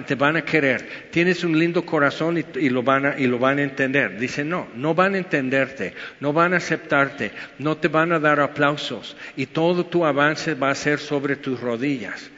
[0.07, 3.59] te van a querer, tienes un lindo corazón y, lo van a, y lo van
[3.59, 4.19] a entender.
[4.19, 8.39] Dice, no, no van a entenderte, no van a aceptarte, no te van a dar
[8.39, 12.29] aplausos y todo tu avance va a ser sobre tus rodillas.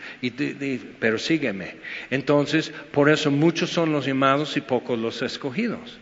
[0.99, 1.75] pero sígueme.
[2.09, 5.99] Entonces, por eso muchos son los llamados y pocos los escogidos.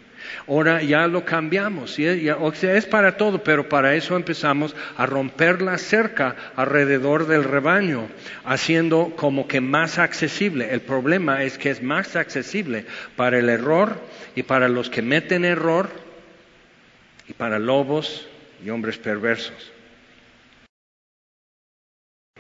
[0.48, 2.00] Ahora ya lo cambiamos,
[2.40, 7.44] o sea, es para todo, pero para eso empezamos a romper la cerca alrededor del
[7.44, 8.08] rebaño,
[8.46, 10.72] haciendo como que más accesible.
[10.72, 14.00] El problema es que es más accesible para el error
[14.36, 15.90] y para los que meten error
[17.28, 18.28] y para lobos
[18.64, 19.73] y hombres perversos.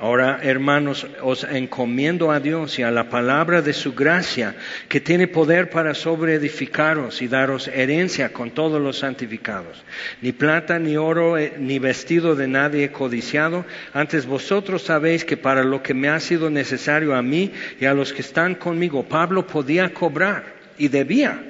[0.03, 4.53] Ahora, hermanos, os encomiendo a Dios y a la palabra de su gracia,
[4.89, 9.85] que tiene poder para sobreedificaros y daros herencia con todos los santificados.
[10.21, 13.65] Ni plata, ni oro, eh, ni vestido de nadie codiciado.
[13.93, 17.93] Antes vosotros sabéis que para lo que me ha sido necesario a mí y a
[17.93, 20.43] los que están conmigo, Pablo podía cobrar
[20.77, 21.41] y debía,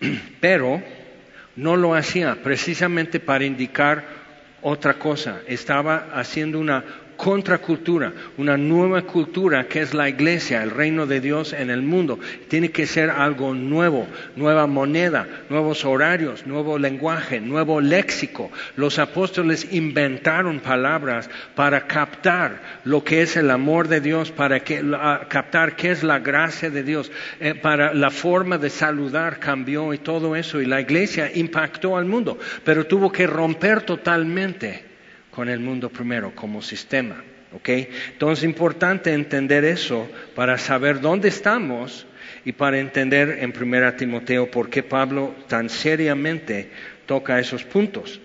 [0.40, 0.82] pero
[1.56, 4.04] no lo hacía precisamente para indicar
[4.62, 5.40] otra cosa.
[5.46, 6.84] Estaba haciendo una
[7.18, 12.18] contracultura, una nueva cultura que es la iglesia, el reino de Dios en el mundo.
[12.46, 18.52] Tiene que ser algo nuevo, nueva moneda, nuevos horarios, nuevo lenguaje, nuevo léxico.
[18.76, 25.74] Los apóstoles inventaron palabras para captar lo que es el amor de Dios, para captar
[25.74, 30.36] qué es la gracia de Dios, eh, para la forma de saludar cambió y todo
[30.36, 30.62] eso.
[30.62, 34.87] Y la iglesia impactó al mundo, pero tuvo que romper totalmente
[35.38, 37.22] con el mundo primero como sistema.
[37.64, 42.08] Entonces es importante entender eso para saber dónde estamos
[42.44, 46.72] y para entender en 1 Timoteo por qué Pablo tan seriamente
[47.06, 48.20] toca esos puntos.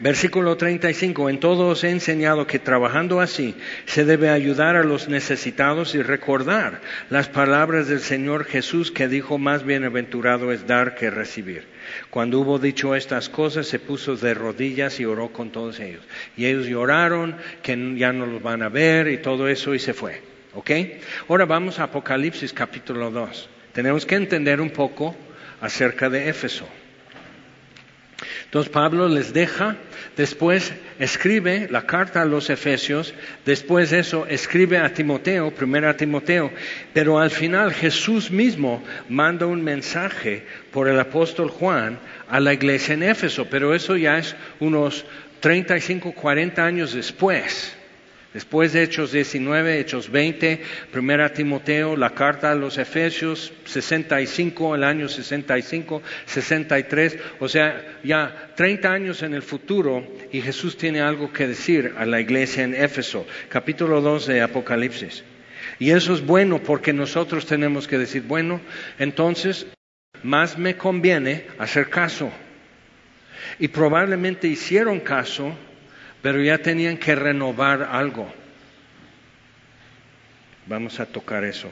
[0.00, 1.28] Versículo 35.
[1.28, 6.00] En todo os he enseñado que trabajando así se debe ayudar a los necesitados y
[6.00, 11.69] recordar las palabras del Señor Jesús que dijo más bienaventurado es dar que recibir.
[12.10, 16.02] Cuando hubo dicho estas cosas se puso de rodillas y oró con todos ellos.
[16.36, 19.94] Y ellos lloraron que ya no los van a ver y todo eso y se
[19.94, 20.22] fue.
[20.54, 20.70] ¿Ok?
[21.28, 23.48] Ahora vamos a Apocalipsis capítulo 2.
[23.72, 25.14] Tenemos que entender un poco
[25.60, 26.66] acerca de Éfeso.
[28.44, 29.76] Entonces Pablo les deja,
[30.16, 33.14] después escribe la carta a los Efesios,
[33.44, 36.50] después de eso escribe a Timoteo, primero a Timoteo,
[36.92, 42.94] pero al final Jesús mismo manda un mensaje por el apóstol Juan a la iglesia
[42.94, 45.04] en Éfeso, pero eso ya es unos
[45.40, 47.76] 35, 40 años después.
[48.32, 50.62] Después de Hechos 19, Hechos 20,
[50.92, 58.52] Primera Timoteo, la carta a los Efesios, 65, el año 65, 63, o sea, ya
[58.54, 62.74] 30 años en el futuro y Jesús tiene algo que decir a la iglesia en
[62.74, 65.24] Éfeso, capítulo 2 de Apocalipsis.
[65.80, 68.60] Y eso es bueno porque nosotros tenemos que decir, bueno,
[69.00, 69.66] entonces
[70.22, 72.30] más me conviene hacer caso.
[73.58, 75.52] Y probablemente hicieron caso
[76.22, 78.32] pero ya tenían que renovar algo.
[80.66, 81.70] Vamos a tocar eso.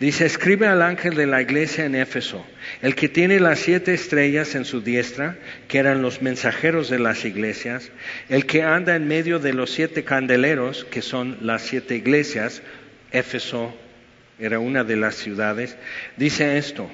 [0.00, 2.44] Dice, escribe al ángel de la iglesia en Éfeso,
[2.82, 5.36] el que tiene las siete estrellas en su diestra,
[5.68, 7.90] que eran los mensajeros de las iglesias,
[8.28, 12.62] el que anda en medio de los siete candeleros, que son las siete iglesias,
[13.12, 13.76] Éfeso
[14.38, 15.76] era una de las ciudades,
[16.16, 16.90] dice esto,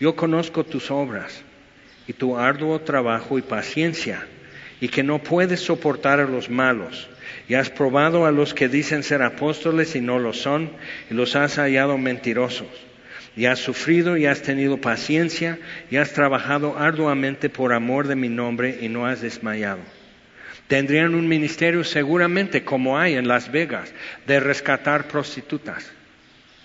[0.00, 1.42] yo conozco tus obras
[2.06, 4.26] y tu arduo trabajo y paciencia,
[4.80, 7.08] y que no puedes soportar a los malos
[7.48, 10.70] y has probado a los que dicen ser apóstoles y no lo son,
[11.10, 12.68] y los has hallado mentirosos.
[13.36, 15.58] Y has sufrido y has tenido paciencia
[15.90, 19.80] y has trabajado arduamente por amor de mi nombre y no has desmayado.
[20.66, 23.92] Tendrían un ministerio seguramente como hay en Las Vegas
[24.26, 25.90] de rescatar prostitutas.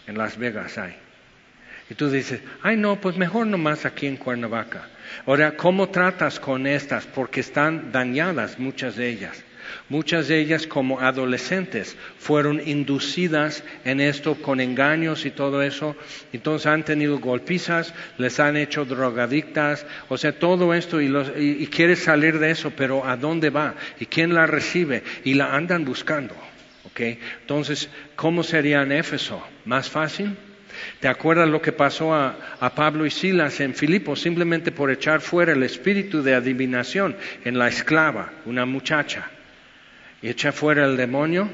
[0.07, 1.02] En Las Vegas hay.
[1.89, 4.89] Y tú dices, ay no, pues mejor nomás aquí en Cuernavaca.
[5.25, 7.05] Ahora, ¿cómo tratas con estas?
[7.05, 9.43] Porque están dañadas muchas de ellas.
[9.89, 15.95] Muchas de ellas como adolescentes fueron inducidas en esto con engaños y todo eso.
[16.31, 21.65] Entonces han tenido golpizas, les han hecho drogadictas, o sea, todo esto y, los, y,
[21.67, 23.75] quiere salir de eso, pero ¿a dónde va?
[23.99, 25.03] ¿Y quién la recibe?
[25.23, 26.35] Y la andan buscando.
[26.85, 27.19] ¿okay?
[27.41, 29.45] Entonces, ¿cómo sería en Éfeso?
[29.65, 30.37] ¿Más fácil?
[31.03, 35.51] ¿Te acuerdas lo que pasó a, Pablo y Silas en Filipo simplemente por echar fuera
[35.51, 39.29] el espíritu de adivinación en la esclava, una muchacha?
[40.21, 41.49] echa fuera el demonio,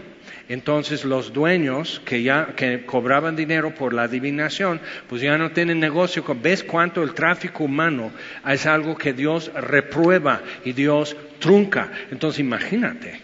[0.49, 5.79] entonces los dueños que ya que cobraban dinero por la adivinación, pues ya no tienen
[5.79, 6.23] negocio.
[6.39, 8.11] ¿Ves cuánto el tráfico humano
[8.47, 11.91] es algo que Dios reprueba y Dios trunca?
[12.11, 13.19] Entonces imagínate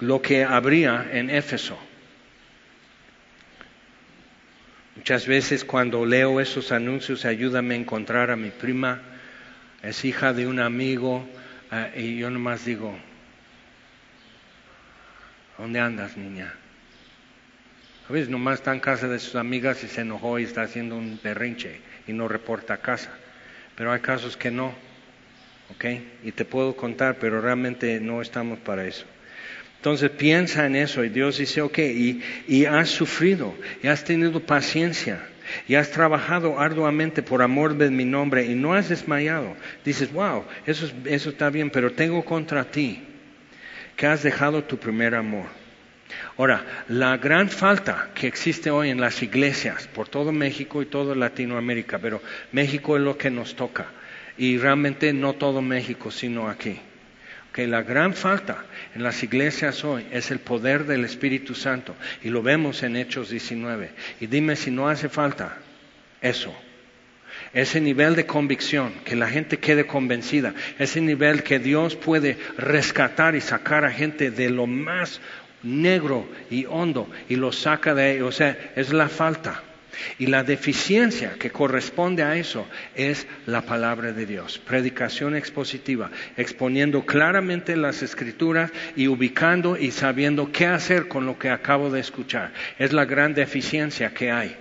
[0.00, 1.78] lo que habría en Éfeso.
[4.96, 9.00] Muchas veces cuando leo esos anuncios, ayúdame a encontrar a mi prima,
[9.82, 11.26] es hija de un amigo,
[11.70, 12.94] eh, y yo nomás digo,
[15.62, 16.52] ¿Dónde andas, niña?
[18.08, 20.96] A veces nomás está en casa de sus amigas y se enojó y está haciendo
[20.96, 23.12] un berrinche y no reporta a casa.
[23.76, 24.74] Pero hay casos que no,
[25.70, 25.84] ¿ok?
[26.24, 29.06] Y te puedo contar, pero realmente no estamos para eso.
[29.82, 31.76] Entonces piensa en eso y Dios dice, ok,
[32.46, 33.52] y, has sufrido,
[33.82, 35.18] y has tenido paciencia,
[35.66, 39.56] y has trabajado arduamente por amor de mi nombre y no has desmayado.
[39.84, 43.02] Dices, wow, eso, eso está bien, pero tengo contra ti
[43.96, 45.46] que has dejado tu primer amor.
[46.38, 51.16] Ahora, la gran falta que existe hoy en las iglesias por todo México y toda
[51.16, 52.22] Latinoamérica, pero
[52.52, 53.86] México es lo que nos toca
[54.38, 56.78] y realmente no todo México, sino aquí.
[57.52, 62.30] Que la gran falta en las iglesias hoy es el poder del Espíritu Santo y
[62.30, 63.90] lo vemos en Hechos 19.
[64.20, 65.58] Y dime si no hace falta
[66.20, 66.54] eso
[67.52, 73.34] ese nivel de convicción, que la gente quede convencida, ese nivel que Dios puede rescatar
[73.34, 75.20] y sacar a gente de lo más
[75.62, 78.20] negro y hondo y lo saca de ahí.
[78.20, 79.62] O sea, es la falta.
[80.18, 87.04] Y la deficiencia que corresponde a eso es la palabra de Dios, predicación expositiva, exponiendo
[87.04, 92.52] claramente las escrituras y ubicando y sabiendo qué hacer con lo que acabo de escuchar.
[92.78, 94.56] Es la gran deficiencia que hay.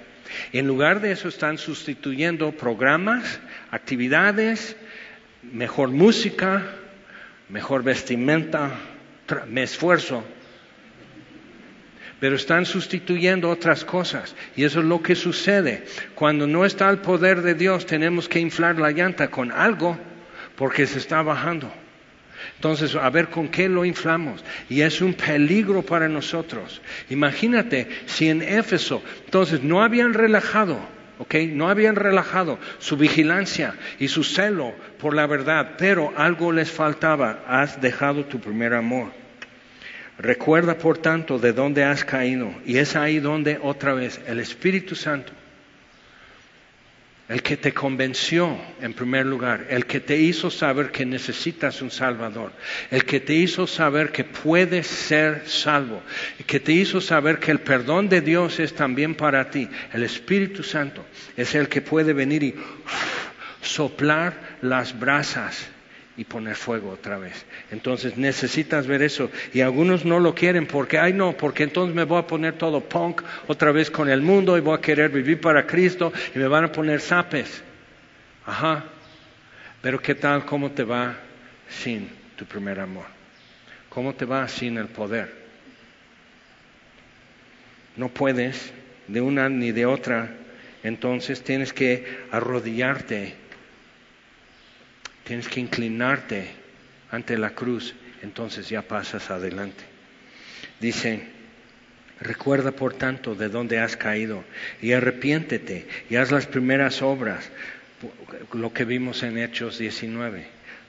[0.54, 4.76] En lugar de eso están sustituyendo programas, actividades,
[5.42, 6.64] mejor música,
[7.50, 8.72] mejor vestimenta,
[9.48, 10.24] me esfuerzo.
[12.22, 14.36] Pero están sustituyendo otras cosas.
[14.56, 15.86] Y eso es lo que sucede.
[16.14, 19.98] Cuando no está el poder de Dios, tenemos que inflar la llanta con algo
[20.56, 21.74] porque se está bajando.
[22.58, 24.46] Entonces, a ver con qué lo inflamos.
[24.70, 26.80] Y es un peligro para nosotros.
[27.10, 30.78] Imagínate si en Éfeso, entonces no habían relajado,
[31.18, 31.34] ¿ok?
[31.48, 37.44] No habían relajado su vigilancia y su celo por la verdad, pero algo les faltaba.
[37.48, 39.21] Has dejado tu primer amor.
[40.18, 42.54] Recuerda, por tanto, de dónde has caído.
[42.66, 45.34] Y es ahí donde otra vez el Espíritu Santo
[47.32, 51.90] el que te convenció en primer lugar, el que te hizo saber que necesitas un
[51.90, 52.52] Salvador,
[52.90, 56.02] el que te hizo saber que puedes ser salvo,
[56.40, 60.04] el que te hizo saber que el perdón de Dios es también para ti, el
[60.04, 61.06] Espíritu Santo
[61.38, 62.56] es el que puede venir y
[63.62, 65.70] soplar las brasas
[66.18, 67.46] y poner fuego otra vez.
[67.72, 69.30] Entonces necesitas ver eso.
[69.54, 72.82] Y algunos no lo quieren porque, ay no, porque entonces me voy a poner todo
[72.82, 76.48] punk otra vez con el mundo y voy a querer vivir para Cristo y me
[76.48, 77.64] van a poner zapes.
[78.46, 78.86] Ajá.
[79.82, 80.46] Pero ¿qué tal?
[80.46, 81.16] ¿Cómo te va
[81.70, 83.06] sin tu primer amor?
[83.90, 85.34] ¿Cómo te va sin el poder?
[87.96, 88.74] No puedes
[89.08, 90.30] de una ni de otra.
[90.84, 93.41] Entonces tienes que arrodillarte
[95.32, 96.46] Tienes que inclinarte
[97.10, 99.82] ante la cruz, entonces ya pasas adelante.
[100.82, 101.22] Dice,
[102.20, 104.44] Recuerda, por tanto, de dónde has caído
[104.82, 107.50] y arrepiéntete y haz las primeras obras,
[108.52, 110.48] lo que vimos en Hechos 19.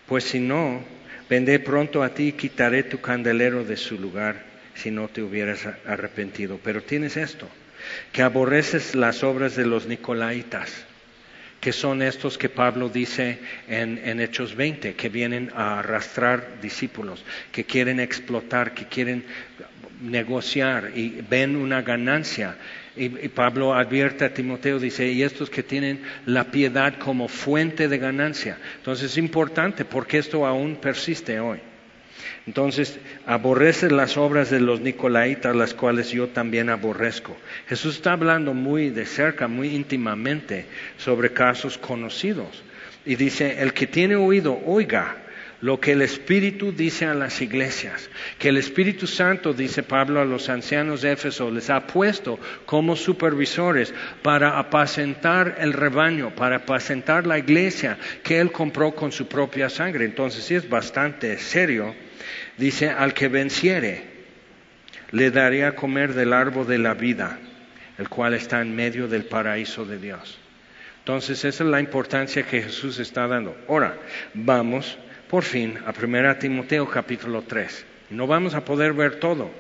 [0.09, 0.83] Pues si no,
[1.31, 4.43] vendré pronto a ti y quitaré tu candelero de su lugar
[4.75, 6.59] si no te hubieras arrepentido.
[6.65, 7.49] Pero tienes esto,
[8.13, 10.87] que aborreces las obras de los nicolaitas
[11.63, 13.39] que son estos que Pablo dice
[13.69, 19.25] en, Hechos 20, que vienen a arrastrar discípulos, que quieren explotar, que quieren
[20.01, 22.57] negociar y ven una ganancia.
[22.97, 27.99] Y, Pablo advierte a Timoteo, dice, y estos que tienen la piedad como fuente de
[27.99, 28.59] ganancia.
[28.79, 31.61] Entonces es importante porque esto aún persiste hoy.
[32.47, 37.37] Entonces, aborrece las obras de los nicolaitas, las cuales yo también aborrezco.
[37.69, 40.67] Jesús está hablando muy de cerca, muy íntimamente
[40.97, 42.65] sobre casos conocidos.
[43.07, 45.19] Y dice, el que tiene oído, oiga
[45.63, 50.25] lo que el Espíritu dice a las iglesias, que el Espíritu Santo, dice Pablo a
[50.25, 57.29] los ancianos de Éfeso, les ha puesto como supervisores para apacentar el rebaño, para apacentar
[57.29, 60.05] la iglesia que Él compró con su propia sangre.
[60.05, 61.95] Entonces sí es bastante serio.
[62.57, 64.03] Dice, al que venciere,
[65.11, 67.39] le daré a comer del árbol de la vida,
[67.99, 70.39] el cual está en medio del paraíso de Dios.
[71.01, 73.57] Entonces esa es la importancia que Jesús está dando.
[73.69, 73.99] Ahora,
[74.35, 74.99] vamos
[75.29, 77.87] por fin a 1 Timoteo capítulo 3.
[78.11, 79.51] No vamos a poder ver todo,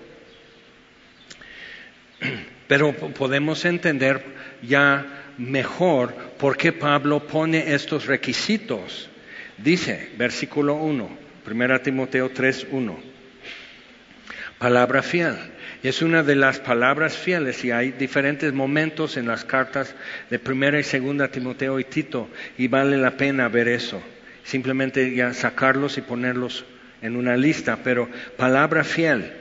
[2.68, 4.22] pero podemos entender
[4.62, 9.08] ya mejor por qué Pablo pone estos requisitos.
[9.58, 13.00] Dice, versículo 1, 1 Timoteo 3, 1.
[14.58, 15.36] Palabra fiel.
[15.82, 19.94] Es una de las palabras fieles y hay diferentes momentos en las cartas
[20.30, 24.00] de 1 y 2 Timoteo y Tito y vale la pena ver eso
[24.44, 26.64] simplemente ya sacarlos y ponerlos
[27.00, 29.32] en una lista, pero palabra fiel,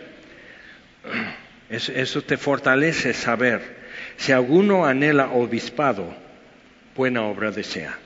[1.70, 3.82] eso, te fortalece saber.
[4.18, 6.16] Si alguno anhela obispado,
[6.95, 7.97] buena obra desea.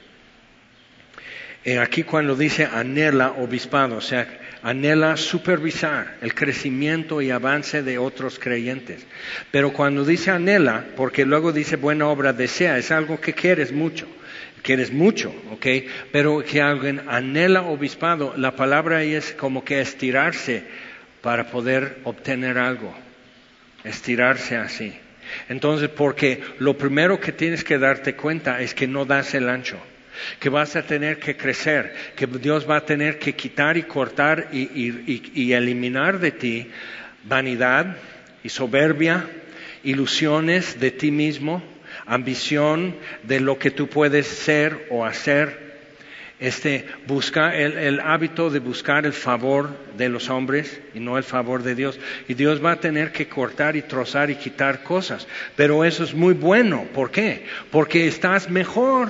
[1.65, 4.27] Eh, aquí cuando dice anhela obispado, o sea,
[4.61, 9.05] anhela supervisar el crecimiento y avance de otros creyentes.
[9.49, 14.07] Pero cuando dice anhela, porque luego dice buena obra desea, es algo que quieres mucho
[14.65, 15.67] quieres mucho, ¿ok?
[16.11, 20.63] Pero que alguien anhela obispado, la palabra ahí es como que estirarse
[21.21, 22.91] para poder obtener algo,
[23.83, 24.91] estirarse así.
[25.49, 29.77] Entonces, porque lo primero que tienes que darte cuenta es que no das el ancho,
[30.39, 34.49] que vas a tener que crecer, que Dios va a tener que quitar y cortar
[34.51, 36.71] y eliminar de ti
[37.23, 37.97] vanidad
[38.43, 39.27] y soberbia,
[39.83, 41.63] ilusiones de ti mismo,
[42.05, 45.65] ambición de lo que tú puedes ser o hacer,
[46.37, 51.63] este, busca el, hábito de buscar el favor de los hombres y no el favor
[51.63, 51.97] de Dios.
[52.27, 55.27] Y Dios va a tener que cortar y trozar y quitar cosas.
[55.55, 56.85] Pero eso es muy bueno.
[56.93, 57.45] ¿Por qué?
[57.71, 59.09] Porque estás mejor.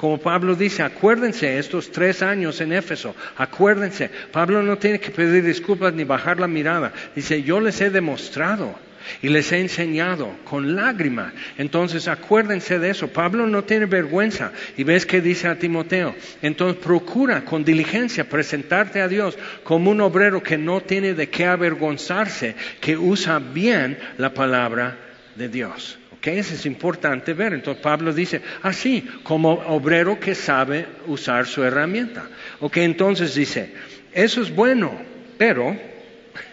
[0.00, 4.10] Como Pablo dice, acuérdense estos tres años en Éfeso, acuérdense.
[4.32, 6.90] Pablo no tiene que pedir disculpas ni bajar la mirada.
[7.14, 8.74] Dice, yo les he demostrado
[9.20, 11.34] y les he enseñado con lágrimas.
[11.58, 13.08] Entonces acuérdense de eso.
[13.08, 14.52] Pablo no tiene vergüenza.
[14.78, 16.14] Y ves que dice a Timoteo.
[16.40, 21.44] Entonces procura con diligencia presentarte a Dios como un obrero que no tiene de qué
[21.44, 24.96] avergonzarse, que usa bien la palabra
[25.36, 25.98] de Dios.
[26.20, 26.38] ¿Okay?
[26.38, 27.54] Eso es importante ver.
[27.54, 32.28] Entonces Pablo dice, así, como obrero que sabe usar su herramienta.
[32.60, 32.76] ¿Ok?
[32.76, 33.72] Entonces dice,
[34.12, 34.92] eso es bueno,
[35.38, 35.74] pero,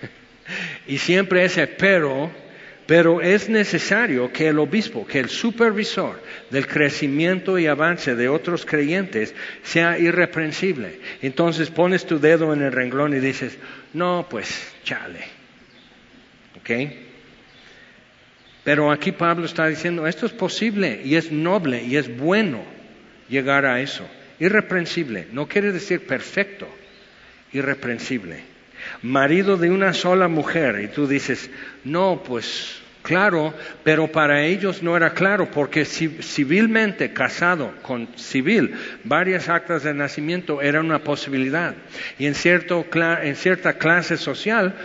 [0.88, 2.32] y siempre ese pero
[2.88, 8.66] pero es necesario que el obispo, que el supervisor del crecimiento y avance de otros
[8.66, 11.02] creyentes sea irreprensible.
[11.22, 13.58] Entonces pones tu dedo en el renglón y dices,
[13.92, 15.20] no, pues chale.
[16.62, 17.07] ¿Ok?
[18.68, 22.60] Pero aquí Pablo está diciendo, esto es posible y es noble y es bueno
[23.30, 24.06] llegar a eso.
[24.42, 26.68] Irreprensible, no quiere decir perfecto,
[27.54, 28.58] irreprensible
[29.02, 30.82] marido de una sola mujer.
[30.84, 31.50] Y tú dices,
[31.84, 33.54] no, pues claro,
[33.84, 40.62] pero para ellos no era claro, porque civilmente casado con civil, varias actas de nacimiento
[40.62, 41.74] era una posibilidad.
[42.20, 42.86] Y en, cierto,
[43.22, 44.76] en cierta clase social,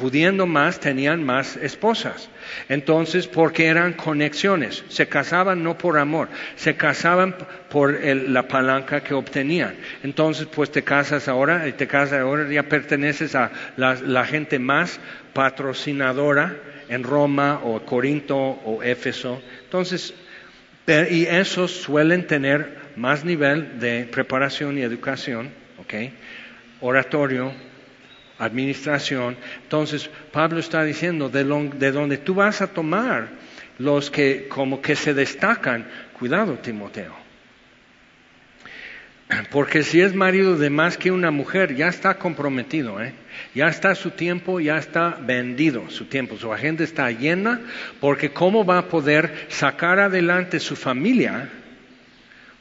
[0.00, 2.30] pudiendo más, tenían más esposas.
[2.70, 7.36] Entonces, porque eran conexiones, se casaban no por amor, se casaban
[7.68, 9.74] por la palanca que obtenían.
[10.02, 14.98] Entonces, pues te casas ahora y te casas ahora, ya perteneces a la, gente más
[15.34, 16.56] patrocinadora
[16.88, 19.42] en Roma o Corinto o Éfeso.
[19.64, 20.14] Entonces,
[21.10, 25.94] y esos suelen tener más nivel de preparación y educación, ¿ok?
[26.80, 27.52] Oratorio,
[28.40, 29.36] administración.
[29.62, 33.28] Entonces, Pablo está diciendo, de, de donde tú vas a tomar
[33.78, 35.86] los que como que se destacan,
[36.18, 37.14] cuidado Timoteo.
[39.50, 43.12] Porque si es marido de más que una mujer, ya está comprometido, ¿eh?
[43.54, 47.60] ya está su tiempo, ya está vendido su tiempo, su agenda está llena,
[48.00, 51.48] porque ¿cómo va a poder sacar adelante su familia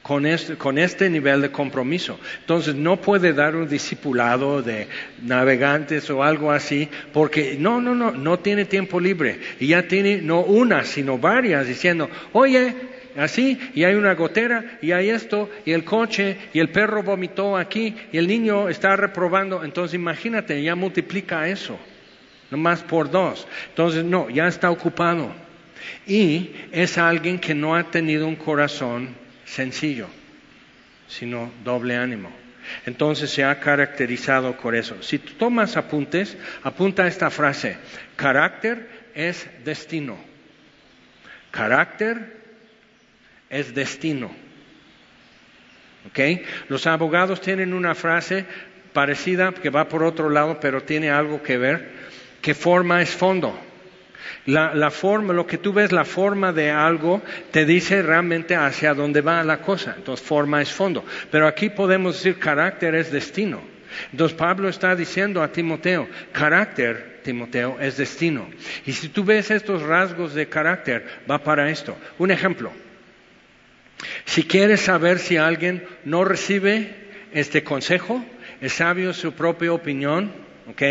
[0.02, 2.20] con este, con este nivel de compromiso?
[2.40, 4.88] Entonces no puede dar un discipulado de
[5.24, 9.40] navegantes o algo así, porque no, no, no, no tiene tiempo libre.
[9.60, 12.74] Y ya tiene no una, sino varias, diciendo, oye,
[13.18, 17.58] así, y hay una gotera, y hay esto, y el coche, y el perro vomitó
[17.58, 19.64] aquí, y el niño está reprobando.
[19.64, 21.78] Entonces imagínate, ya multiplica eso,
[22.52, 23.48] nomás por dos.
[23.70, 25.32] Entonces, no, ya está ocupado.
[26.06, 29.10] Y es alguien que no ha tenido un corazón
[29.50, 30.08] sencillo,
[31.08, 32.32] sino doble ánimo.
[32.86, 35.02] Entonces se ha caracterizado por eso.
[35.02, 37.78] Si tú tomas apuntes, apunta esta frase.
[38.16, 40.18] Carácter es destino.
[41.52, 42.38] Carácter
[43.50, 44.32] es destino.
[46.08, 46.20] ¿Ok?
[46.68, 48.46] Los abogados tienen una frase
[48.94, 51.90] parecida que va por otro lado, pero tiene algo que ver,
[52.42, 53.60] que forma es fondo.
[54.46, 59.22] La, forma, lo que tú ves, la forma de algo, te dice realmente hacia dónde
[59.22, 59.96] va la cosa.
[59.98, 61.06] Entonces, forma es fondo.
[61.32, 63.62] Pero aquí podemos decir carácter es destino.
[64.12, 68.50] Entonces, Pablo está diciendo a Timoteo, carácter, Timoteo, es destino.
[68.86, 71.98] Y si tú ves estos rasgos de carácter, va para esto.
[72.18, 72.72] Un ejemplo.
[74.26, 76.96] Si quieres saber si alguien no recibe
[77.34, 78.24] este consejo,
[78.62, 80.32] es sabio su propia opinión,
[80.70, 80.82] ¿ok?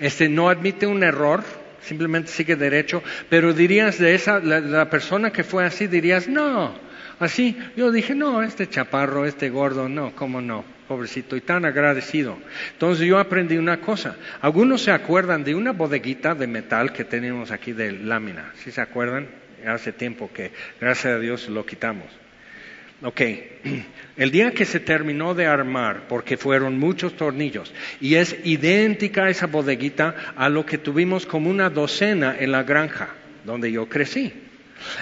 [0.00, 1.42] Este no admite un error,
[1.82, 6.74] simplemente sigue derecho, pero dirías de esa, la, persona que fue así, dirías, no,
[7.18, 12.38] así, yo dije, no, este chaparro, este gordo, no, cómo no, pobrecito, y tan agradecido.
[12.72, 17.50] Entonces yo aprendí una cosa, algunos se acuerdan de una bodeguita de metal que tenemos
[17.50, 19.28] aquí de lámina, ¿sí se acuerdan?
[19.66, 22.21] Hace tiempo que, gracias a Dios, lo quitamos.
[23.04, 23.20] Ok,
[24.16, 29.46] el día que se terminó de armar, porque fueron muchos tornillos, y es idéntica esa
[29.48, 33.08] bodeguita a lo que tuvimos como una docena en la granja,
[33.44, 34.32] donde yo crecí.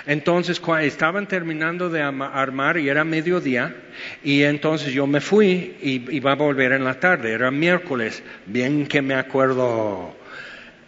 [0.07, 3.74] Entonces, estaban terminando de armar y era mediodía,
[4.22, 8.86] y entonces yo me fui y iba a volver en la tarde, era miércoles, bien
[8.86, 10.16] que me acuerdo.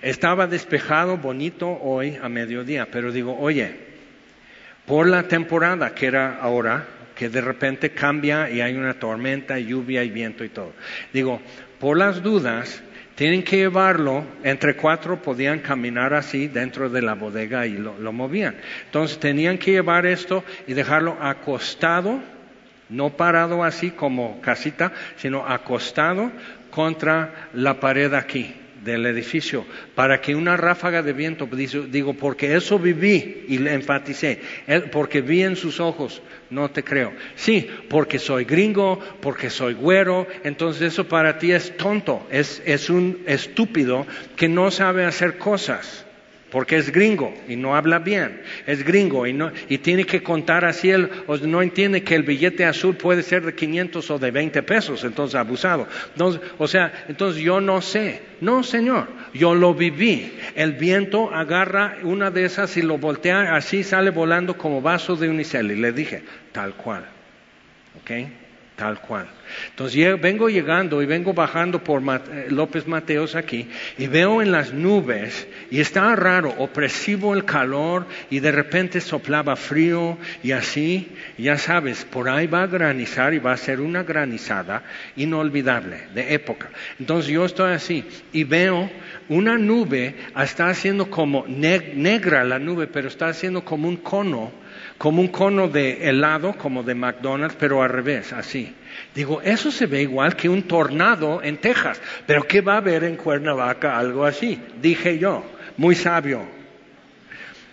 [0.00, 3.76] Estaba despejado, bonito hoy a mediodía, pero digo, oye,
[4.86, 6.86] por la temporada que era ahora,
[7.22, 10.72] que de repente cambia y hay una tormenta, lluvia y viento y todo.
[11.12, 11.40] Digo,
[11.78, 12.82] por las dudas,
[13.14, 18.12] tienen que llevarlo, entre cuatro podían caminar así dentro de la bodega y lo, lo
[18.12, 18.56] movían.
[18.86, 22.18] Entonces tenían que llevar esto y dejarlo acostado,
[22.88, 26.32] no parado así como casita, sino acostado
[26.72, 29.64] contra la pared aquí del edificio
[29.94, 31.48] para que una ráfaga de viento,
[31.90, 34.40] digo, porque eso viví y le enfaticé,
[34.90, 37.12] porque vi en sus ojos, no te creo.
[37.34, 42.90] Sí, porque soy gringo, porque soy güero, entonces eso para ti es tonto, es, es
[42.90, 44.06] un estúpido
[44.36, 46.06] que no sabe hacer cosas
[46.52, 50.66] porque es gringo y no habla bien, es gringo y, no, y tiene que contar
[50.66, 51.10] así, él
[51.46, 55.34] no entiende que el billete azul puede ser de 500 o de 20 pesos, entonces
[55.34, 55.88] abusado.
[56.58, 60.38] O sea, entonces yo no sé, no señor, yo lo viví.
[60.54, 65.30] El viento agarra una de esas y lo voltea, así sale volando como vaso de
[65.30, 66.22] unicel y le dije,
[66.52, 67.06] tal cual,
[68.02, 68.10] ¿ok?
[68.76, 69.26] Tal cual.
[69.70, 74.72] Entonces vengo llegando y vengo bajando por eh, López Mateos aquí y veo en las
[74.72, 81.56] nubes y está raro, opresivo el calor y de repente soplaba frío y así, ya
[81.58, 84.82] sabes, por ahí va a granizar y va a ser una granizada
[85.16, 86.70] inolvidable de época.
[86.98, 88.90] Entonces yo estoy así y veo
[89.28, 94.61] una nube, está haciendo como negra la nube, pero está haciendo como un cono
[95.02, 98.72] como un cono de helado, como de McDonald's, pero al revés, así.
[99.12, 103.02] Digo, eso se ve igual que un tornado en Texas, pero ¿qué va a haber
[103.02, 104.60] en Cuernavaca algo así?
[104.80, 105.44] Dije yo,
[105.76, 106.42] muy sabio.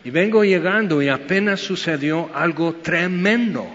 [0.04, 3.68] Y vengo llegando y apenas sucedió algo tremendo.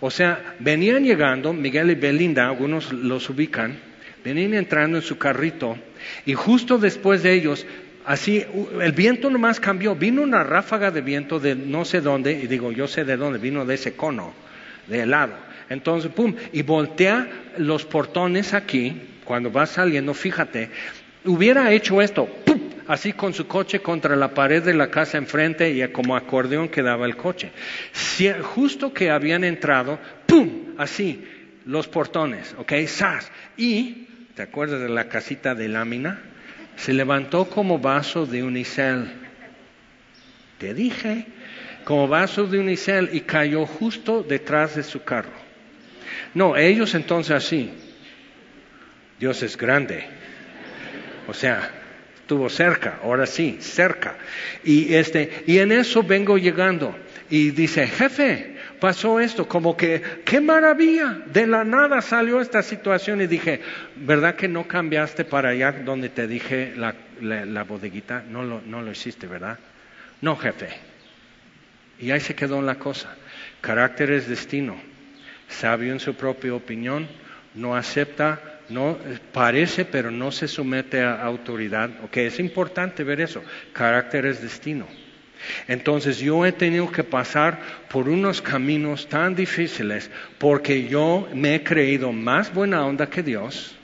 [0.00, 3.78] O sea, venían llegando, Miguel y Belinda, algunos los ubican,
[4.24, 5.78] venían entrando en su carrito
[6.26, 7.64] y justo después de ellos
[8.04, 8.44] así,
[8.80, 12.72] el viento nomás cambió, vino una ráfaga de viento de no sé dónde, y digo,
[12.72, 14.32] yo sé de dónde, vino de ese cono,
[14.86, 15.34] de helado.
[15.68, 17.28] Entonces, pum, y voltea
[17.58, 20.70] los portones aquí, cuando va saliendo, fíjate,
[21.24, 25.70] hubiera hecho esto, pum, así con su coche contra la pared de la casa enfrente
[25.70, 27.50] y como acordeón quedaba el coche.
[28.42, 31.24] justo que habían entrado, pum, así,
[31.64, 32.72] los portones, ¿ok?
[32.86, 33.30] ¡Sas!
[33.56, 36.33] Y ¿te acuerdas de la casita de lámina?
[36.76, 39.10] Se levantó como vaso de unicel.
[40.58, 41.26] Te dije,
[41.84, 45.32] como vaso de unicel y cayó justo detrás de su carro.
[46.34, 47.70] No, ellos entonces así.
[49.18, 50.04] Dios es grande.
[51.28, 51.70] O sea,
[52.16, 54.16] estuvo cerca, ahora sí, cerca.
[54.64, 56.96] Y este, y en eso vengo llegando
[57.30, 58.53] y dice, "Jefe,
[58.84, 63.62] pasó esto, como que, qué maravilla, de la nada salió esta situación y dije,
[63.96, 68.22] ¿verdad que no cambiaste para allá donde te dije la, la, bodeguita?
[68.28, 69.58] No lo, no lo hiciste, ¿verdad?
[70.20, 70.68] No, jefe.
[71.98, 73.16] Y ahí se quedó la cosa.
[73.62, 74.76] Carácter es destino.
[75.48, 77.08] Sabio en su propia opinión,
[77.54, 78.98] no acepta, no
[79.32, 81.88] parece, pero no se somete a autoridad.
[82.04, 83.42] Ok, es importante ver eso.
[83.72, 84.86] Carácter es destino.
[85.68, 91.62] Entonces yo he tenido que pasar por unos caminos tan difíciles porque yo me he
[91.62, 93.74] creído más buena onda que Dios,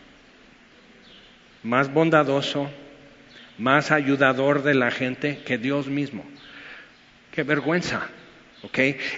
[1.62, 2.70] más bondadoso,
[3.58, 6.24] más ayudador de la gente que Dios mismo.
[7.32, 8.08] Qué vergüenza.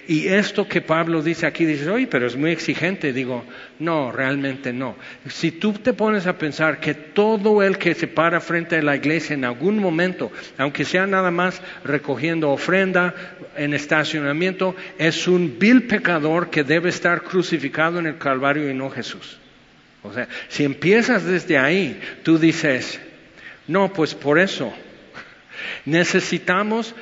[0.07, 3.11] Y esto que Pablo dice aquí, dices, oye, pero es muy exigente.
[3.11, 3.43] Digo,
[3.79, 4.95] no, realmente no.
[5.27, 8.95] Si tú te pones a pensar que todo el que se para frente a la
[8.95, 13.13] iglesia en algún momento, aunque sea nada más recogiendo ofrenda
[13.57, 18.89] en estacionamiento, es un vil pecador que debe estar crucificado en el Calvario y no
[18.89, 19.39] Jesús.
[20.03, 22.99] O sea, si empiezas desde ahí, tú dices,
[23.67, 24.73] no, pues por eso
[25.85, 26.95] necesitamos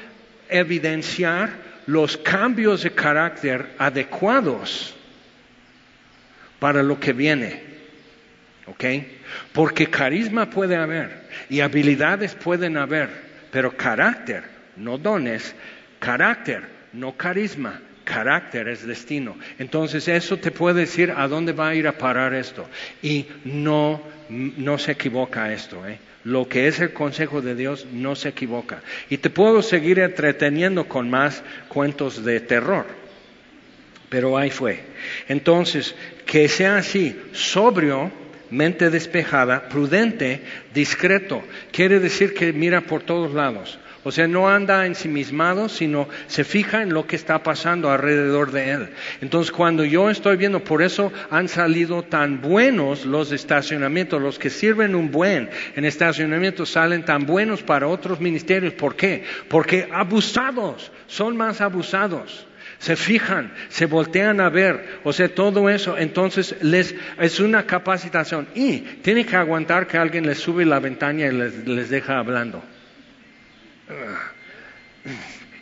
[0.49, 4.95] evidenciar los cambios de carácter adecuados
[6.57, 7.61] para lo que viene.
[8.67, 8.85] ¿Ok?
[9.51, 13.09] Porque carisma puede haber y habilidades pueden haber,
[13.51, 14.43] pero carácter,
[14.77, 15.53] no dones,
[15.99, 16.63] carácter,
[16.93, 19.37] no carisma, carácter es destino.
[19.59, 22.67] Entonces eso te puede decir a dónde va a ir a parar esto.
[23.01, 25.87] Y no, no se equivoca esto.
[25.87, 25.99] ¿eh?
[26.23, 28.81] Lo que es el consejo de Dios no se equivoca.
[29.09, 32.85] Y te puedo seguir entreteniendo con más cuentos de terror.
[34.09, 34.83] Pero ahí fue.
[35.27, 35.95] Entonces,
[36.25, 38.11] que sea así, sobrio,
[38.51, 40.41] mente despejada, prudente,
[40.73, 41.41] discreto.
[41.71, 43.79] Quiere decir que mira por todos lados.
[44.03, 48.71] O sea, no anda ensimismado, sino se fija en lo que está pasando alrededor de
[48.71, 48.89] él.
[49.21, 54.49] Entonces, cuando yo estoy viendo, por eso han salido tan buenos los estacionamientos, los que
[54.49, 58.73] sirven un buen en estacionamiento salen tan buenos para otros ministerios.
[58.73, 59.23] ¿Por qué?
[59.47, 62.47] Porque abusados, son más abusados
[62.79, 68.47] se fijan, se voltean a ver, o sea, todo eso, entonces les es una capacitación
[68.55, 72.63] y tiene que aguantar que alguien les sube la ventana y les deja hablando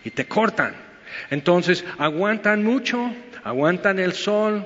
[0.03, 0.73] y te cortan.
[1.30, 3.13] Entonces aguantan mucho,
[3.43, 4.65] aguantan el sol,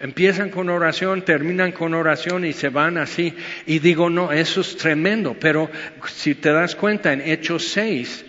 [0.00, 3.34] empiezan con oración, terminan con oración y se van así.
[3.66, 5.70] Y digo, no, eso es tremendo, pero
[6.08, 8.24] si te das cuenta, en Hechos 6,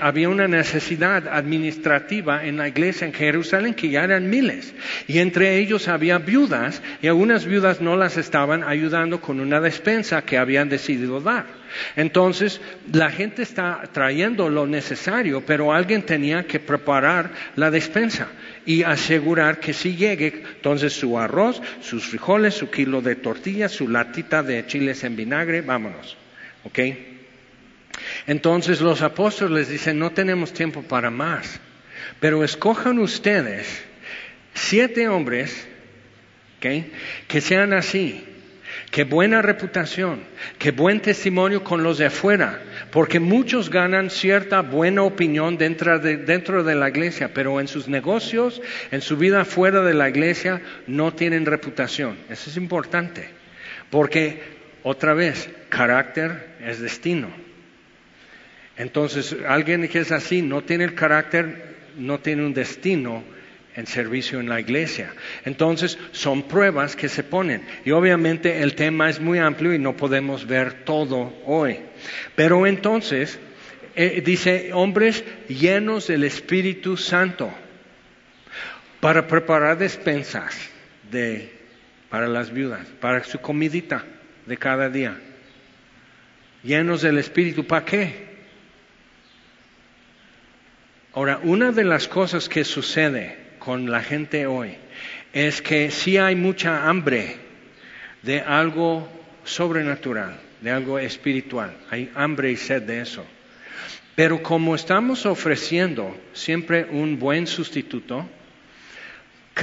[0.00, 4.74] había una necesidad administrativa en la iglesia en Jerusalén que ya eran miles.
[5.08, 10.22] Y entre ellos había viudas y algunas viudas no las estaban ayudando con una despensa
[10.22, 11.61] que habían decidido dar.
[11.96, 12.60] Entonces,
[12.92, 18.28] la gente está trayendo lo necesario, pero alguien tenía que preparar la despensa
[18.64, 23.88] y asegurar que si llegue, entonces su arroz, sus frijoles, su kilo de tortillas, su
[23.88, 26.16] latita de chiles en vinagre, vámonos.
[26.64, 26.78] ¿Ok?
[28.26, 31.60] Entonces los apóstoles les dicen, no tenemos tiempo para más,
[32.20, 33.84] pero escojan ustedes
[34.54, 35.68] siete hombres
[36.60, 38.24] que sean así,
[38.92, 40.20] que buena reputación,
[40.58, 46.18] que buen testimonio con los de afuera, porque muchos ganan cierta buena opinión dentro de,
[46.18, 50.60] dentro de la iglesia, pero en sus negocios, en su vida fuera de la iglesia,
[50.86, 52.18] no tienen reputación.
[52.28, 53.30] Eso es importante,
[53.88, 54.42] porque
[54.82, 57.30] otra vez, carácter es destino.
[58.76, 63.24] Entonces, alguien que es así no tiene el carácter, no tiene un destino
[63.74, 65.14] en servicio en la iglesia.
[65.44, 67.62] Entonces, son pruebas que se ponen.
[67.84, 71.78] Y obviamente el tema es muy amplio y no podemos ver todo hoy.
[72.34, 73.38] Pero entonces,
[73.94, 77.52] eh, dice, hombres llenos del Espíritu Santo
[79.00, 80.56] para preparar despensas
[81.10, 81.52] de,
[82.08, 84.04] para las viudas, para su comidita
[84.46, 85.18] de cada día.
[86.62, 88.32] Llenos del Espíritu, ¿para qué?
[91.14, 94.74] Ahora, una de las cosas que sucede con la gente hoy
[95.32, 97.36] es que sí hay mucha hambre
[98.22, 99.08] de algo
[99.44, 101.72] sobrenatural, de algo espiritual.
[101.88, 103.24] Hay hambre y sed de eso.
[104.16, 108.28] Pero como estamos ofreciendo siempre un buen sustituto,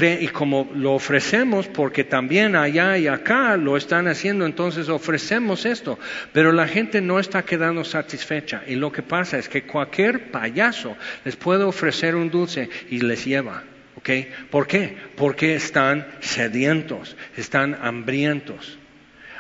[0.02, 6.00] y como lo ofrecemos, porque también allá y acá lo están haciendo, entonces ofrecemos esto.
[6.32, 8.64] Pero la gente no está quedando satisfecha.
[8.66, 10.96] Y lo que pasa es que cualquier payaso
[11.26, 13.64] les puede ofrecer un dulce y les lleva.
[14.00, 14.10] ¿Ok?
[14.50, 14.96] ¿Por qué?
[15.18, 18.80] Porque están sedientos, están hambrientos.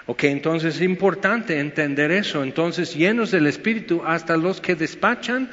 [0.05, 2.43] Ok, entonces es importante entender eso.
[2.43, 5.49] Entonces, llenos del Espíritu, hasta los que despachan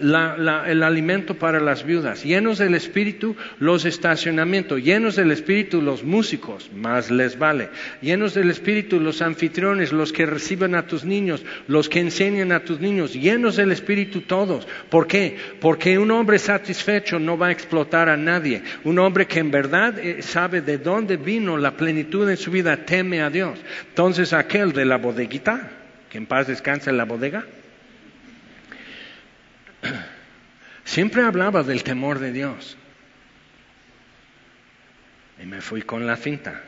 [0.00, 6.70] el alimento para las viudas, llenos del Espíritu los estacionamientos, llenos del Espíritu los músicos,
[6.74, 7.68] más les vale,
[8.00, 12.60] llenos del Espíritu los anfitriones, los que reciben a tus niños, los que enseñan a
[12.60, 14.66] tus niños, llenos del Espíritu todos.
[14.88, 15.36] ¿Por qué?
[15.60, 18.62] Porque un hombre satisfecho no va a explotar a nadie.
[18.84, 22.76] Un hombre que en verdad eh, sabe de dónde vino la plenitud en su vida,
[22.86, 23.58] teme a Dios.
[23.88, 25.70] Entonces aquel de la bodeguita,
[26.08, 27.44] que en paz descansa en la bodega,
[30.84, 32.76] Siempre hablaba del temor de Dios.
[35.42, 36.62] Y me fui con la cinta.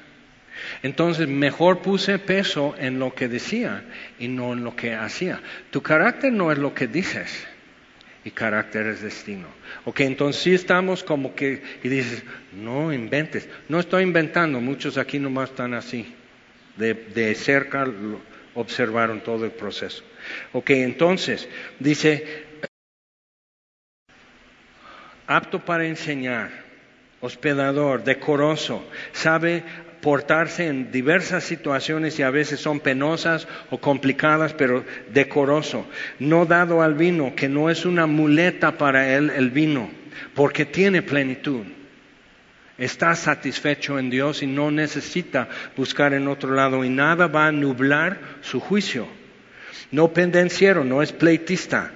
[0.82, 3.84] Entonces mejor puse peso en lo que decía
[4.18, 5.40] y no en lo que hacía.
[5.70, 7.46] Tu carácter no es lo que dices
[8.24, 9.46] y carácter es destino.
[9.84, 13.48] Ok, entonces sí estamos como que, y dices, no inventes.
[13.68, 16.12] No estoy inventando, muchos aquí nomás están así.
[16.76, 17.86] De, de cerca
[18.54, 20.02] observaron todo el proceso.
[20.52, 21.48] Ok, entonces
[21.78, 22.45] dice,
[25.26, 26.50] apto para enseñar,
[27.20, 29.62] hospedador, decoroso, sabe
[30.00, 35.86] portarse en diversas situaciones y a veces son penosas o complicadas, pero decoroso,
[36.18, 39.90] no dado al vino, que no es una muleta para él el vino,
[40.34, 41.64] porque tiene plenitud.
[42.78, 47.52] Está satisfecho en Dios y no necesita buscar en otro lado y nada va a
[47.52, 49.08] nublar su juicio.
[49.90, 51.90] No pendenciero, no es pleitista,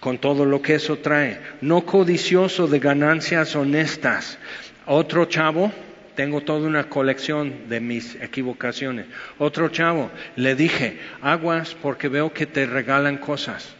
[0.00, 1.40] con todo lo que eso trae.
[1.60, 4.38] No codicioso de ganancias honestas.
[4.86, 5.70] Otro chavo,
[6.16, 9.06] tengo toda una colección de mis equivocaciones.
[9.38, 13.74] Otro chavo, le dije, aguas porque veo que te regalan cosas.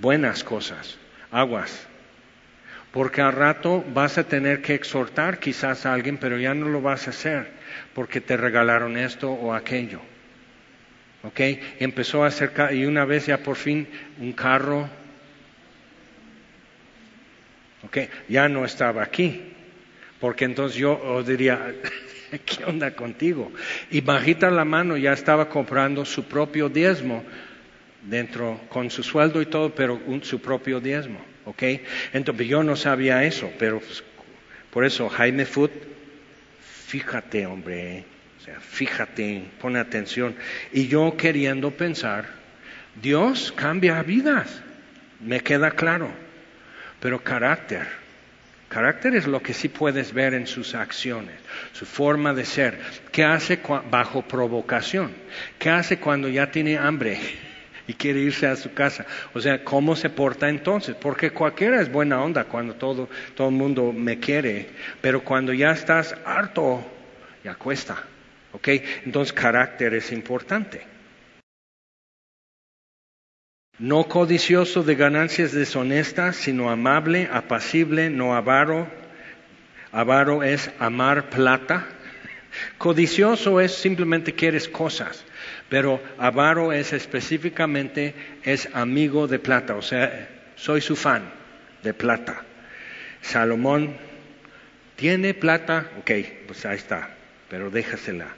[0.00, 0.98] Buenas cosas,
[1.30, 1.86] aguas.
[2.92, 6.80] Porque al rato vas a tener que exhortar quizás a alguien, pero ya no lo
[6.80, 7.50] vas a hacer
[7.94, 10.00] porque te regalaron esto o aquello.
[11.26, 11.40] ¿Ok?
[11.80, 13.86] Empezó a acercar y una vez ya por fin
[14.20, 14.88] un carro,
[17.84, 17.98] ¿ok?
[18.28, 19.42] Ya no estaba aquí,
[20.20, 21.74] porque entonces yo diría,
[22.44, 23.52] ¿qué onda contigo?
[23.90, 27.24] Y bajita la mano ya estaba comprando su propio diezmo
[28.02, 31.62] dentro, con su sueldo y todo, pero su propio diezmo, ¿ok?
[32.12, 34.04] Entonces yo no sabía eso, pero pues,
[34.70, 35.72] por eso Jaime Foot,
[36.86, 38.04] fíjate hombre,
[38.60, 40.36] fíjate, pone atención.
[40.72, 42.26] Y yo queriendo pensar,
[43.00, 44.62] Dios cambia vidas,
[45.20, 46.08] me queda claro,
[47.00, 47.86] pero carácter,
[48.68, 51.34] carácter es lo que sí puedes ver en sus acciones,
[51.72, 52.78] su forma de ser,
[53.12, 55.12] qué hace bajo provocación,
[55.58, 57.18] qué hace cuando ya tiene hambre
[57.86, 59.04] y quiere irse a su casa.
[59.34, 60.96] O sea, ¿cómo se porta entonces?
[60.96, 64.70] Porque cualquiera es buena onda cuando todo, todo el mundo me quiere,
[65.02, 66.82] pero cuando ya estás harto,
[67.44, 68.02] ya cuesta.
[68.56, 68.68] ¿Ok?
[69.04, 70.80] Entonces carácter es importante.
[73.78, 78.88] No codicioso de ganancias deshonestas, sino amable, apacible, no avaro.
[79.92, 81.86] Avaro es amar plata.
[82.78, 85.22] Codicioso es simplemente quieres cosas,
[85.68, 91.30] pero avaro es específicamente es amigo de plata, o sea, soy su fan
[91.82, 92.42] de plata.
[93.20, 93.98] Salomón
[94.96, 96.10] tiene plata, ok,
[96.46, 97.10] pues ahí está,
[97.50, 98.34] pero déjasela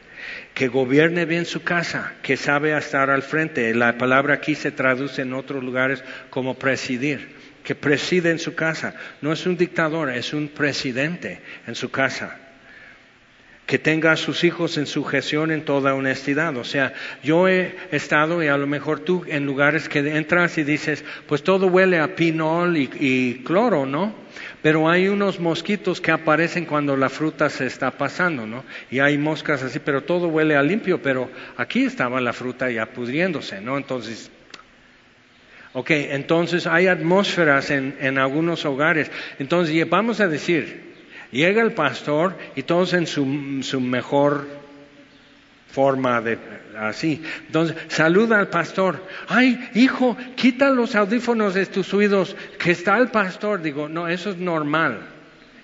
[0.55, 3.75] que gobierne bien su casa, que sabe estar al frente.
[3.75, 8.95] La palabra aquí se traduce en otros lugares como presidir, que preside en su casa.
[9.21, 12.39] No es un dictador, es un presidente en su casa
[13.69, 16.57] que tenga a sus hijos en sujeción en toda honestidad.
[16.57, 20.64] O sea, yo he estado y a lo mejor tú en lugares que entras y
[20.64, 24.14] dices, pues todo huele a pinol y, cloro, ¿no?
[24.63, 28.65] Pero hay unos mosquitos que aparecen cuando la fruta se está pasando, ¿no?
[28.91, 32.87] Y hay moscas así, pero todo huele a limpio, pero aquí estaba la fruta ya
[32.87, 33.77] pudriéndose, ¿no?
[33.77, 34.31] Entonces,
[35.73, 39.11] ok, entonces hay atmósferas en, algunos hogares.
[39.39, 40.89] Entonces, vamos a decir,
[41.31, 44.58] Llega el pastor y todos en su mejor
[45.71, 46.39] forma de
[46.79, 47.23] así.
[47.47, 49.05] Entonces, saluda al pastor.
[49.29, 53.62] Ay, hijo, quita los audífonos de tus oídos, que está el pastor.
[53.62, 55.01] Digo, no, eso es normal.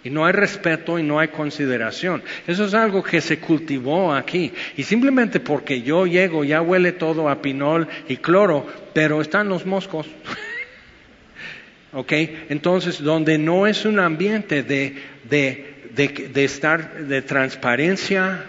[0.03, 2.23] Y no hay respeto y no hay consideración.
[2.47, 4.53] Eso es algo que se cultivó aquí.
[4.77, 9.65] Y simplemente porque yo llego, ya huele todo a pinol y cloro, pero están los
[9.65, 10.07] moscos.
[11.95, 12.13] ¿Ok?
[12.51, 14.95] Entonces, donde no es un ambiente de,
[15.31, 18.45] de, de, de estar de transparencia,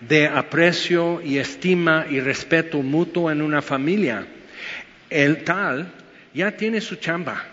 [0.00, 4.26] de aprecio y estima y respeto mutuo en una familia,
[5.10, 5.88] el tal
[6.34, 7.44] ya tiene su chamba,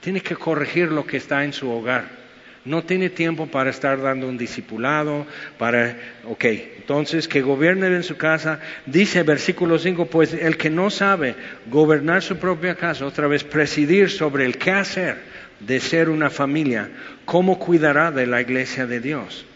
[0.00, 2.20] tiene que corregir lo que está en su hogar.
[2.62, 5.26] No tiene tiempo para estar dando un discipulado,
[5.56, 6.44] para, ok,
[6.78, 8.60] entonces que gobiernen en su casa.
[8.84, 11.34] Dice versículo 5, pues el que no sabe
[11.70, 15.16] gobernar su propia casa, otra vez presidir sobre el qué hacer
[15.60, 16.90] de ser una familia,
[17.24, 19.46] ¿cómo cuidará de la iglesia de Dios?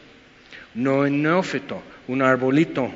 [0.74, 2.90] No en neófito, un arbolito,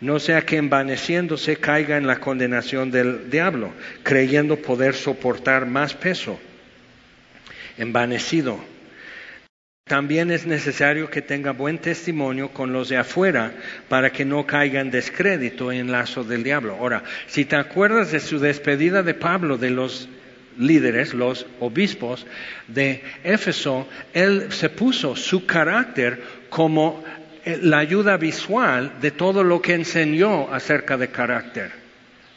[0.00, 3.72] no sea que envaneciéndose caiga en la condenación del diablo,
[4.02, 6.38] creyendo poder soportar más peso.
[7.76, 8.58] Envanecido.
[9.84, 13.52] También es necesario que tenga buen testimonio con los de afuera
[13.88, 16.76] para que no caiga en descrédito en lazo del diablo.
[16.78, 20.08] Ahora, si te acuerdas de su despedida de Pablo de los
[20.58, 22.26] líderes, los obispos
[22.66, 27.02] de Éfeso, él se puso su carácter como
[27.62, 31.72] la ayuda visual de todo lo que enseñó acerca de carácter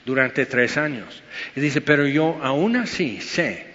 [0.05, 1.23] durante tres años.
[1.55, 3.71] Y dice, pero yo aún así sé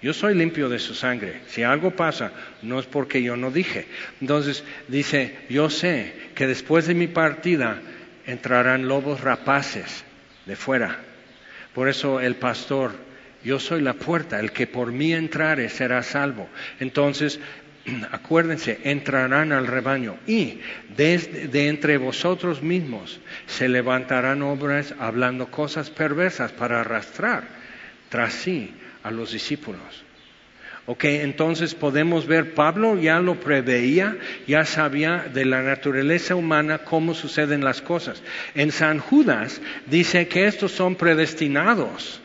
[0.00, 1.40] yo soy limpio de su sangre.
[1.48, 2.30] Si algo pasa,
[2.62, 3.86] no es porque yo no dije.
[4.20, 7.80] Entonces dice, yo sé que después de mi partida
[8.24, 10.04] entrarán lobos rapaces
[10.46, 11.00] de fuera.
[11.74, 12.92] Por eso el pastor,
[13.42, 16.48] yo soy la puerta, el que por mí entrare será salvo.
[16.78, 17.40] Entonces,
[18.12, 20.60] acuérdense, entrarán al rebaño y
[20.96, 27.44] desde de entre vosotros mismos se levantarán obras hablando cosas perversas para arrastrar
[28.08, 30.04] tras sí a los discípulos.
[30.86, 34.16] Ok, entonces podemos ver, Pablo ya lo preveía,
[34.46, 38.22] ya sabía de la naturaleza humana cómo suceden las cosas.
[38.54, 42.22] En San Judas dice que estos son predestinados.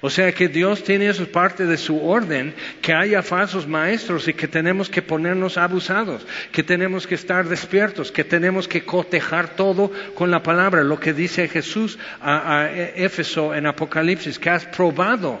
[0.00, 4.34] O sea que Dios tiene eso parte de su orden, que haya falsos maestros y
[4.34, 9.90] que tenemos que ponernos abusados, que tenemos que estar despiertos, que tenemos que cotejar todo
[10.14, 15.40] con la palabra, lo que dice Jesús a, Éfeso en Apocalipsis, que has probado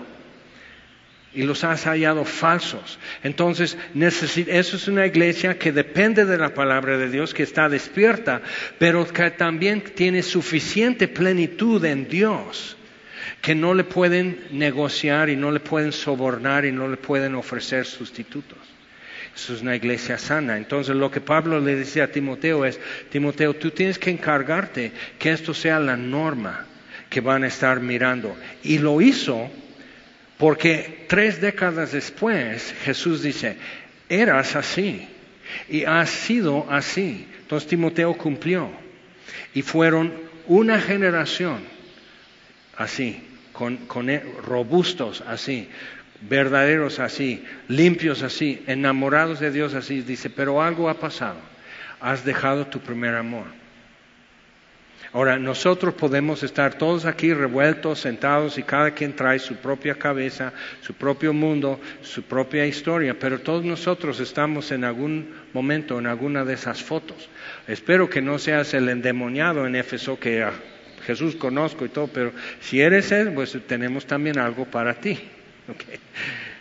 [1.34, 2.98] y los has hallado falsos.
[3.22, 8.40] Entonces, eso es una iglesia que depende de la palabra de Dios, que está despierta,
[8.78, 12.76] pero que también tiene suficiente plenitud en Dios
[13.40, 17.86] que no le pueden negociar y no le pueden sobornar y no le pueden ofrecer
[17.86, 18.58] sustitutos.
[19.34, 20.56] Eso es una iglesia sana.
[20.56, 25.30] Entonces lo que Pablo le decía a Timoteo es, Timoteo, tú tienes que encargarte que
[25.30, 26.66] esto sea la norma
[27.10, 28.34] que van a estar mirando.
[28.62, 29.50] Y lo hizo
[30.38, 33.56] porque tres décadas después Jesús dice,
[34.08, 35.06] eras así
[35.68, 37.28] y has sido así.
[37.40, 38.70] Entonces Timoteo cumplió.
[39.54, 40.14] Y fueron
[40.46, 41.75] una generación
[42.76, 43.22] así
[43.52, 45.68] con, e, robustos así,
[46.20, 50.02] verdaderos así, limpios así, enamorados de Dios así.
[50.02, 51.38] Dice, pero algo ha pasado.
[52.00, 53.46] Has dejado tu primer amor.
[55.12, 60.52] Ahora, nosotros podemos estar todos aquí revueltos, sentados y cada quien trae su propia cabeza,
[60.82, 66.44] su propio mundo, su propia historia, pero todos nosotros estamos en algún momento en alguna
[66.44, 67.30] de esas fotos.
[67.66, 70.44] Espero que no seas el endemoniado en Éfeso que
[71.06, 75.18] Jesús conozco y todo, pero si eres Él, pues tenemos también algo para ti.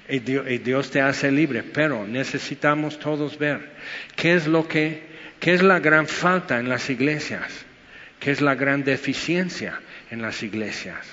[0.07, 3.71] Y, Dios, te hace libre, pero necesitamos todos ver
[4.15, 5.01] qué es lo que,
[5.39, 7.65] qué es la gran falta en las iglesias,
[8.19, 9.81] qué es la gran deficiencia
[10.11, 11.07] en las iglesias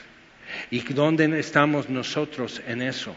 [0.71, 3.17] y dónde estamos nosotros en eso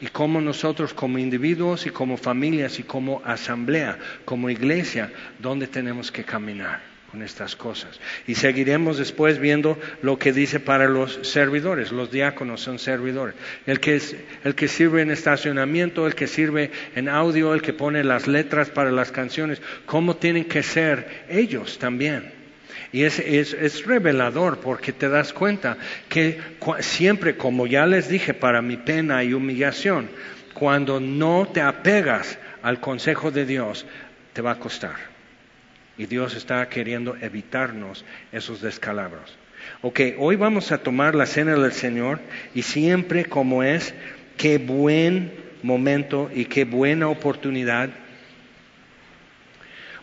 [0.00, 6.10] y cómo nosotros como individuos y como familias y como asamblea, como iglesia, dónde tenemos
[6.10, 8.00] que caminar con estas cosas.
[8.26, 11.92] Y seguiremos después viendo lo que dice para los servidores.
[11.92, 13.34] Los diáconos son servidores.
[13.66, 17.74] El que, es, el que sirve en estacionamiento, el que sirve en audio, el que
[17.74, 22.32] pone las letras para las canciones, cómo tienen que ser ellos también.
[22.92, 25.76] Y es, es, es, revelador porque te das cuenta
[26.08, 26.40] que
[26.80, 30.08] siempre, como ya les dije, para mi pena y humillación,
[30.54, 33.84] cuando no te apegas al consejo de Dios,
[34.32, 35.11] te va a costar.
[35.98, 39.36] Y Dios está queriendo evitarnos esos descalabros.
[39.82, 42.20] Ok, hoy vamos a tomar la cena del Señor
[42.54, 43.94] y siempre como es,
[44.36, 45.32] qué buen
[45.62, 47.90] momento y qué buena oportunidad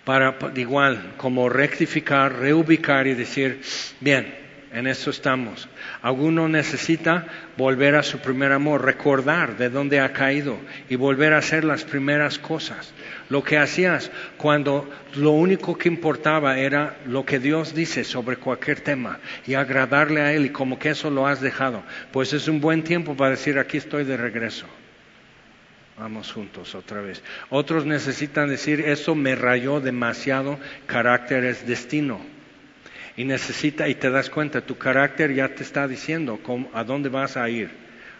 [0.05, 3.61] para igual como rectificar, reubicar y decir,
[3.99, 4.33] bien,
[4.73, 5.67] en eso estamos.
[6.01, 7.27] Alguno necesita
[7.57, 10.57] volver a su primer amor, recordar de dónde ha caído
[10.89, 12.93] y volver a hacer las primeras cosas.
[13.29, 18.81] Lo que hacías cuando lo único que importaba era lo que Dios dice sobre cualquier
[18.81, 21.83] tema y agradarle a Él y como que eso lo has dejado.
[22.11, 24.65] Pues es un buen tiempo para decir aquí estoy de regreso.
[25.99, 27.21] Vamos juntos otra vez.
[27.49, 30.57] Otros necesitan decir, eso me rayó demasiado,
[30.87, 32.21] carácter es destino.
[33.15, 36.39] Y necesita, y te das cuenta, tu carácter ya te está diciendo
[36.73, 37.69] a dónde vas a ir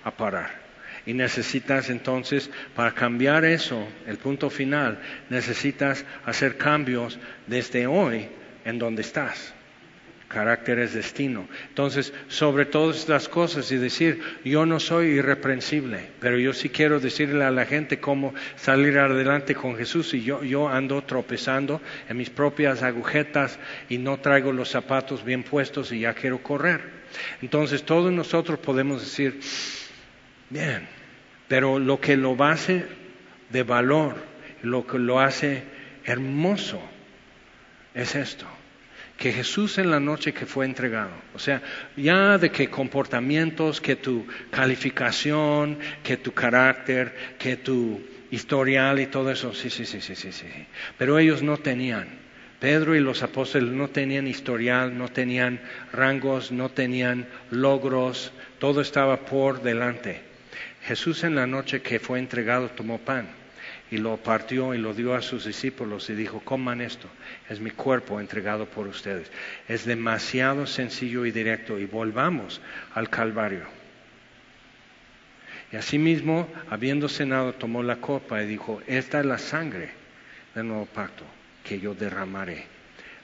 [0.03, 0.68] a parar.
[1.06, 8.28] Y necesitas entonces, para cambiar eso, el punto final, necesitas hacer cambios desde hoy
[8.66, 9.54] en donde estás
[10.30, 11.47] carácter es destino.
[11.68, 17.02] Entonces, sobre todas estas cosas y decir, yo no soy irreprensible, pero yo sí quiero
[17.02, 22.16] decirle a la gente cómo salir adelante con Jesús y yo, yo ando tropezando en
[22.16, 27.00] mis propias agujetas y no traigo los zapatos bien puestos y ya quiero correr.
[27.41, 29.39] Entonces, todos nosotros podemos decir,
[30.50, 30.88] bien,
[31.47, 32.86] pero lo que lo hace
[33.50, 34.16] de valor,
[34.62, 35.64] lo que lo hace
[36.06, 36.82] hermoso,
[37.93, 38.47] es esto
[39.20, 41.62] que Jesús en la noche que fue entregado, o sea,
[41.97, 49.30] ya de qué comportamientos, que tu calificación, que tu carácter, que tu historial y todo
[49.30, 50.45] eso, sí, sí, sí, sí, sí, sí.
[50.97, 52.08] Pero ellos no tenían.
[52.62, 55.60] Pedro y los apóstoles no tenían historial, no tenían
[55.91, 60.28] rangos, no tenían logros, todo estaba por delante.
[60.84, 63.27] Jesús en la noche que fue entregado tomó pan
[63.91, 67.07] y lo partió y lo dio a sus discípulos y dijo, coman esto,
[67.49, 69.32] es mi cuerpo entregado por ustedes.
[69.67, 72.61] Es demasiado sencillo y directo y volvamos
[72.93, 73.65] al Calvario.
[75.71, 79.91] Y asimismo, habiendo cenado, tomó la copa y dijo, esta es la sangre
[80.55, 81.23] del nuevo pacto
[81.63, 82.65] que yo derramaré.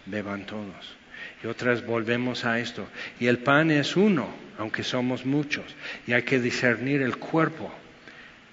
[0.06, 0.98] Beban todos.
[1.46, 2.88] Otras volvemos a esto.
[3.20, 4.28] Y el pan es uno,
[4.58, 5.66] aunque somos muchos.
[6.08, 7.72] Y hay que discernir el cuerpo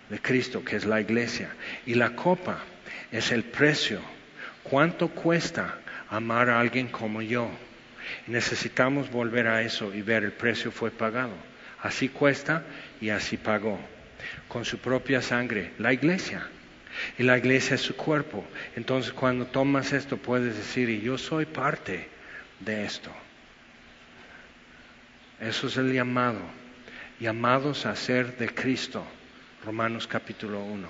[0.09, 1.51] de Cristo, que es la iglesia.
[1.87, 2.59] Y la copa
[3.11, 4.01] es el precio.
[4.63, 5.79] ¿Cuánto cuesta
[6.09, 7.51] amar a alguien como yo?
[8.27, 11.35] necesitamos volver a eso y ver el precio fue pagado.
[11.81, 12.65] Así cuesta
[13.01, 13.79] y así pagó.
[14.49, 16.47] Con su propia sangre, la iglesia.
[17.19, 18.45] Y la iglesia es su cuerpo.
[18.77, 22.09] Entonces cuando tomas esto puedes decir, yo soy parte
[22.65, 23.11] de esto.
[25.41, 26.41] Eso es el llamado.
[27.21, 29.05] Llamados a ser de Cristo.
[29.65, 30.89] Romanos capítulo 1.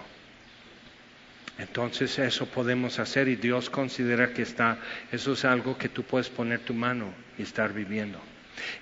[1.59, 4.79] Entonces eso podemos hacer y Dios considera que está,
[5.13, 8.19] eso es algo que tú puedes poner tu mano y estar viviendo.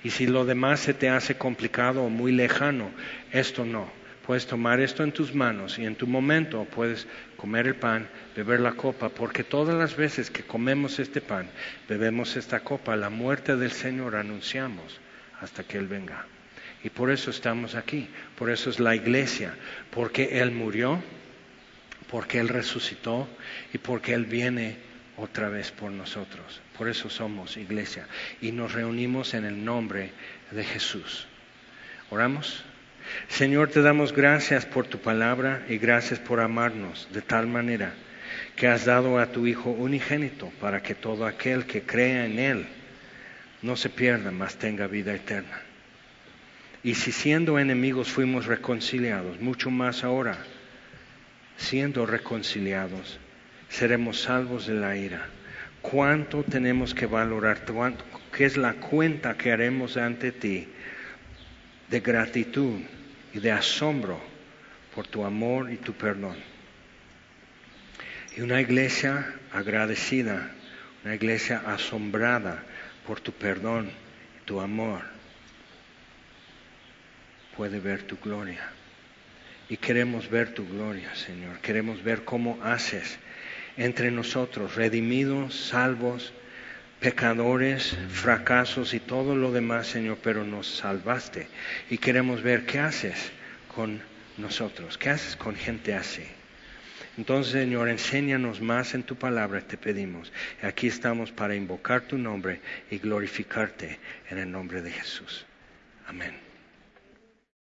[0.04, 2.90] Y si lo demás se te hace complicado o muy lejano,
[3.32, 3.99] esto no.
[4.30, 8.60] Puedes tomar esto en tus manos y en tu momento puedes comer el pan, beber
[8.60, 11.50] la copa, porque todas las veces que comemos este pan,
[11.88, 15.00] bebemos esta copa, la muerte del Señor anunciamos
[15.40, 16.26] hasta que Él venga.
[16.84, 18.08] Y por eso estamos aquí,
[18.38, 19.52] por eso es la iglesia,
[19.90, 21.02] porque Él murió,
[22.08, 23.28] porque Él resucitó
[23.72, 24.76] y porque Él viene
[25.16, 26.60] otra vez por nosotros.
[26.78, 28.06] Por eso somos iglesia
[28.40, 30.12] y nos reunimos en el nombre
[30.52, 31.26] de Jesús.
[32.10, 32.69] Oramos.
[33.28, 37.94] Señor, te damos gracias por tu palabra y gracias por amarnos de tal manera
[38.56, 42.66] que has dado a tu Hijo unigénito para que todo aquel que crea en Él
[43.62, 45.60] no se pierda, mas tenga vida eterna.
[46.82, 50.38] Y si siendo enemigos fuimos reconciliados, mucho más ahora,
[51.56, 53.18] siendo reconciliados,
[53.68, 55.26] seremos salvos de la ira.
[55.82, 57.64] ¿Cuánto tenemos que valorar?
[58.34, 60.68] ¿Qué es la cuenta que haremos ante ti
[61.90, 62.80] de gratitud
[63.32, 64.20] y de asombro
[64.94, 66.36] por tu amor y tu perdón?
[68.36, 70.50] Y una iglesia agradecida,
[71.04, 72.62] una iglesia asombrada
[73.06, 73.90] por tu perdón
[74.40, 75.02] y tu amor
[77.56, 78.70] puede ver tu gloria.
[79.68, 81.58] Y queremos ver tu gloria, Señor.
[81.60, 83.18] Queremos ver cómo haces
[83.76, 86.32] entre nosotros, redimidos, salvos,
[87.00, 91.48] pecadores, fracasos y todo lo demás, Señor, pero nos salvaste.
[91.88, 93.32] Y queremos ver qué haces
[93.74, 94.00] con
[94.36, 96.24] nosotros, qué haces con gente así.
[97.16, 100.32] Entonces, Señor, enséñanos más en tu palabra, te pedimos.
[100.62, 103.98] Aquí estamos para invocar tu nombre y glorificarte
[104.30, 105.44] en el nombre de Jesús.
[106.06, 106.49] Amén.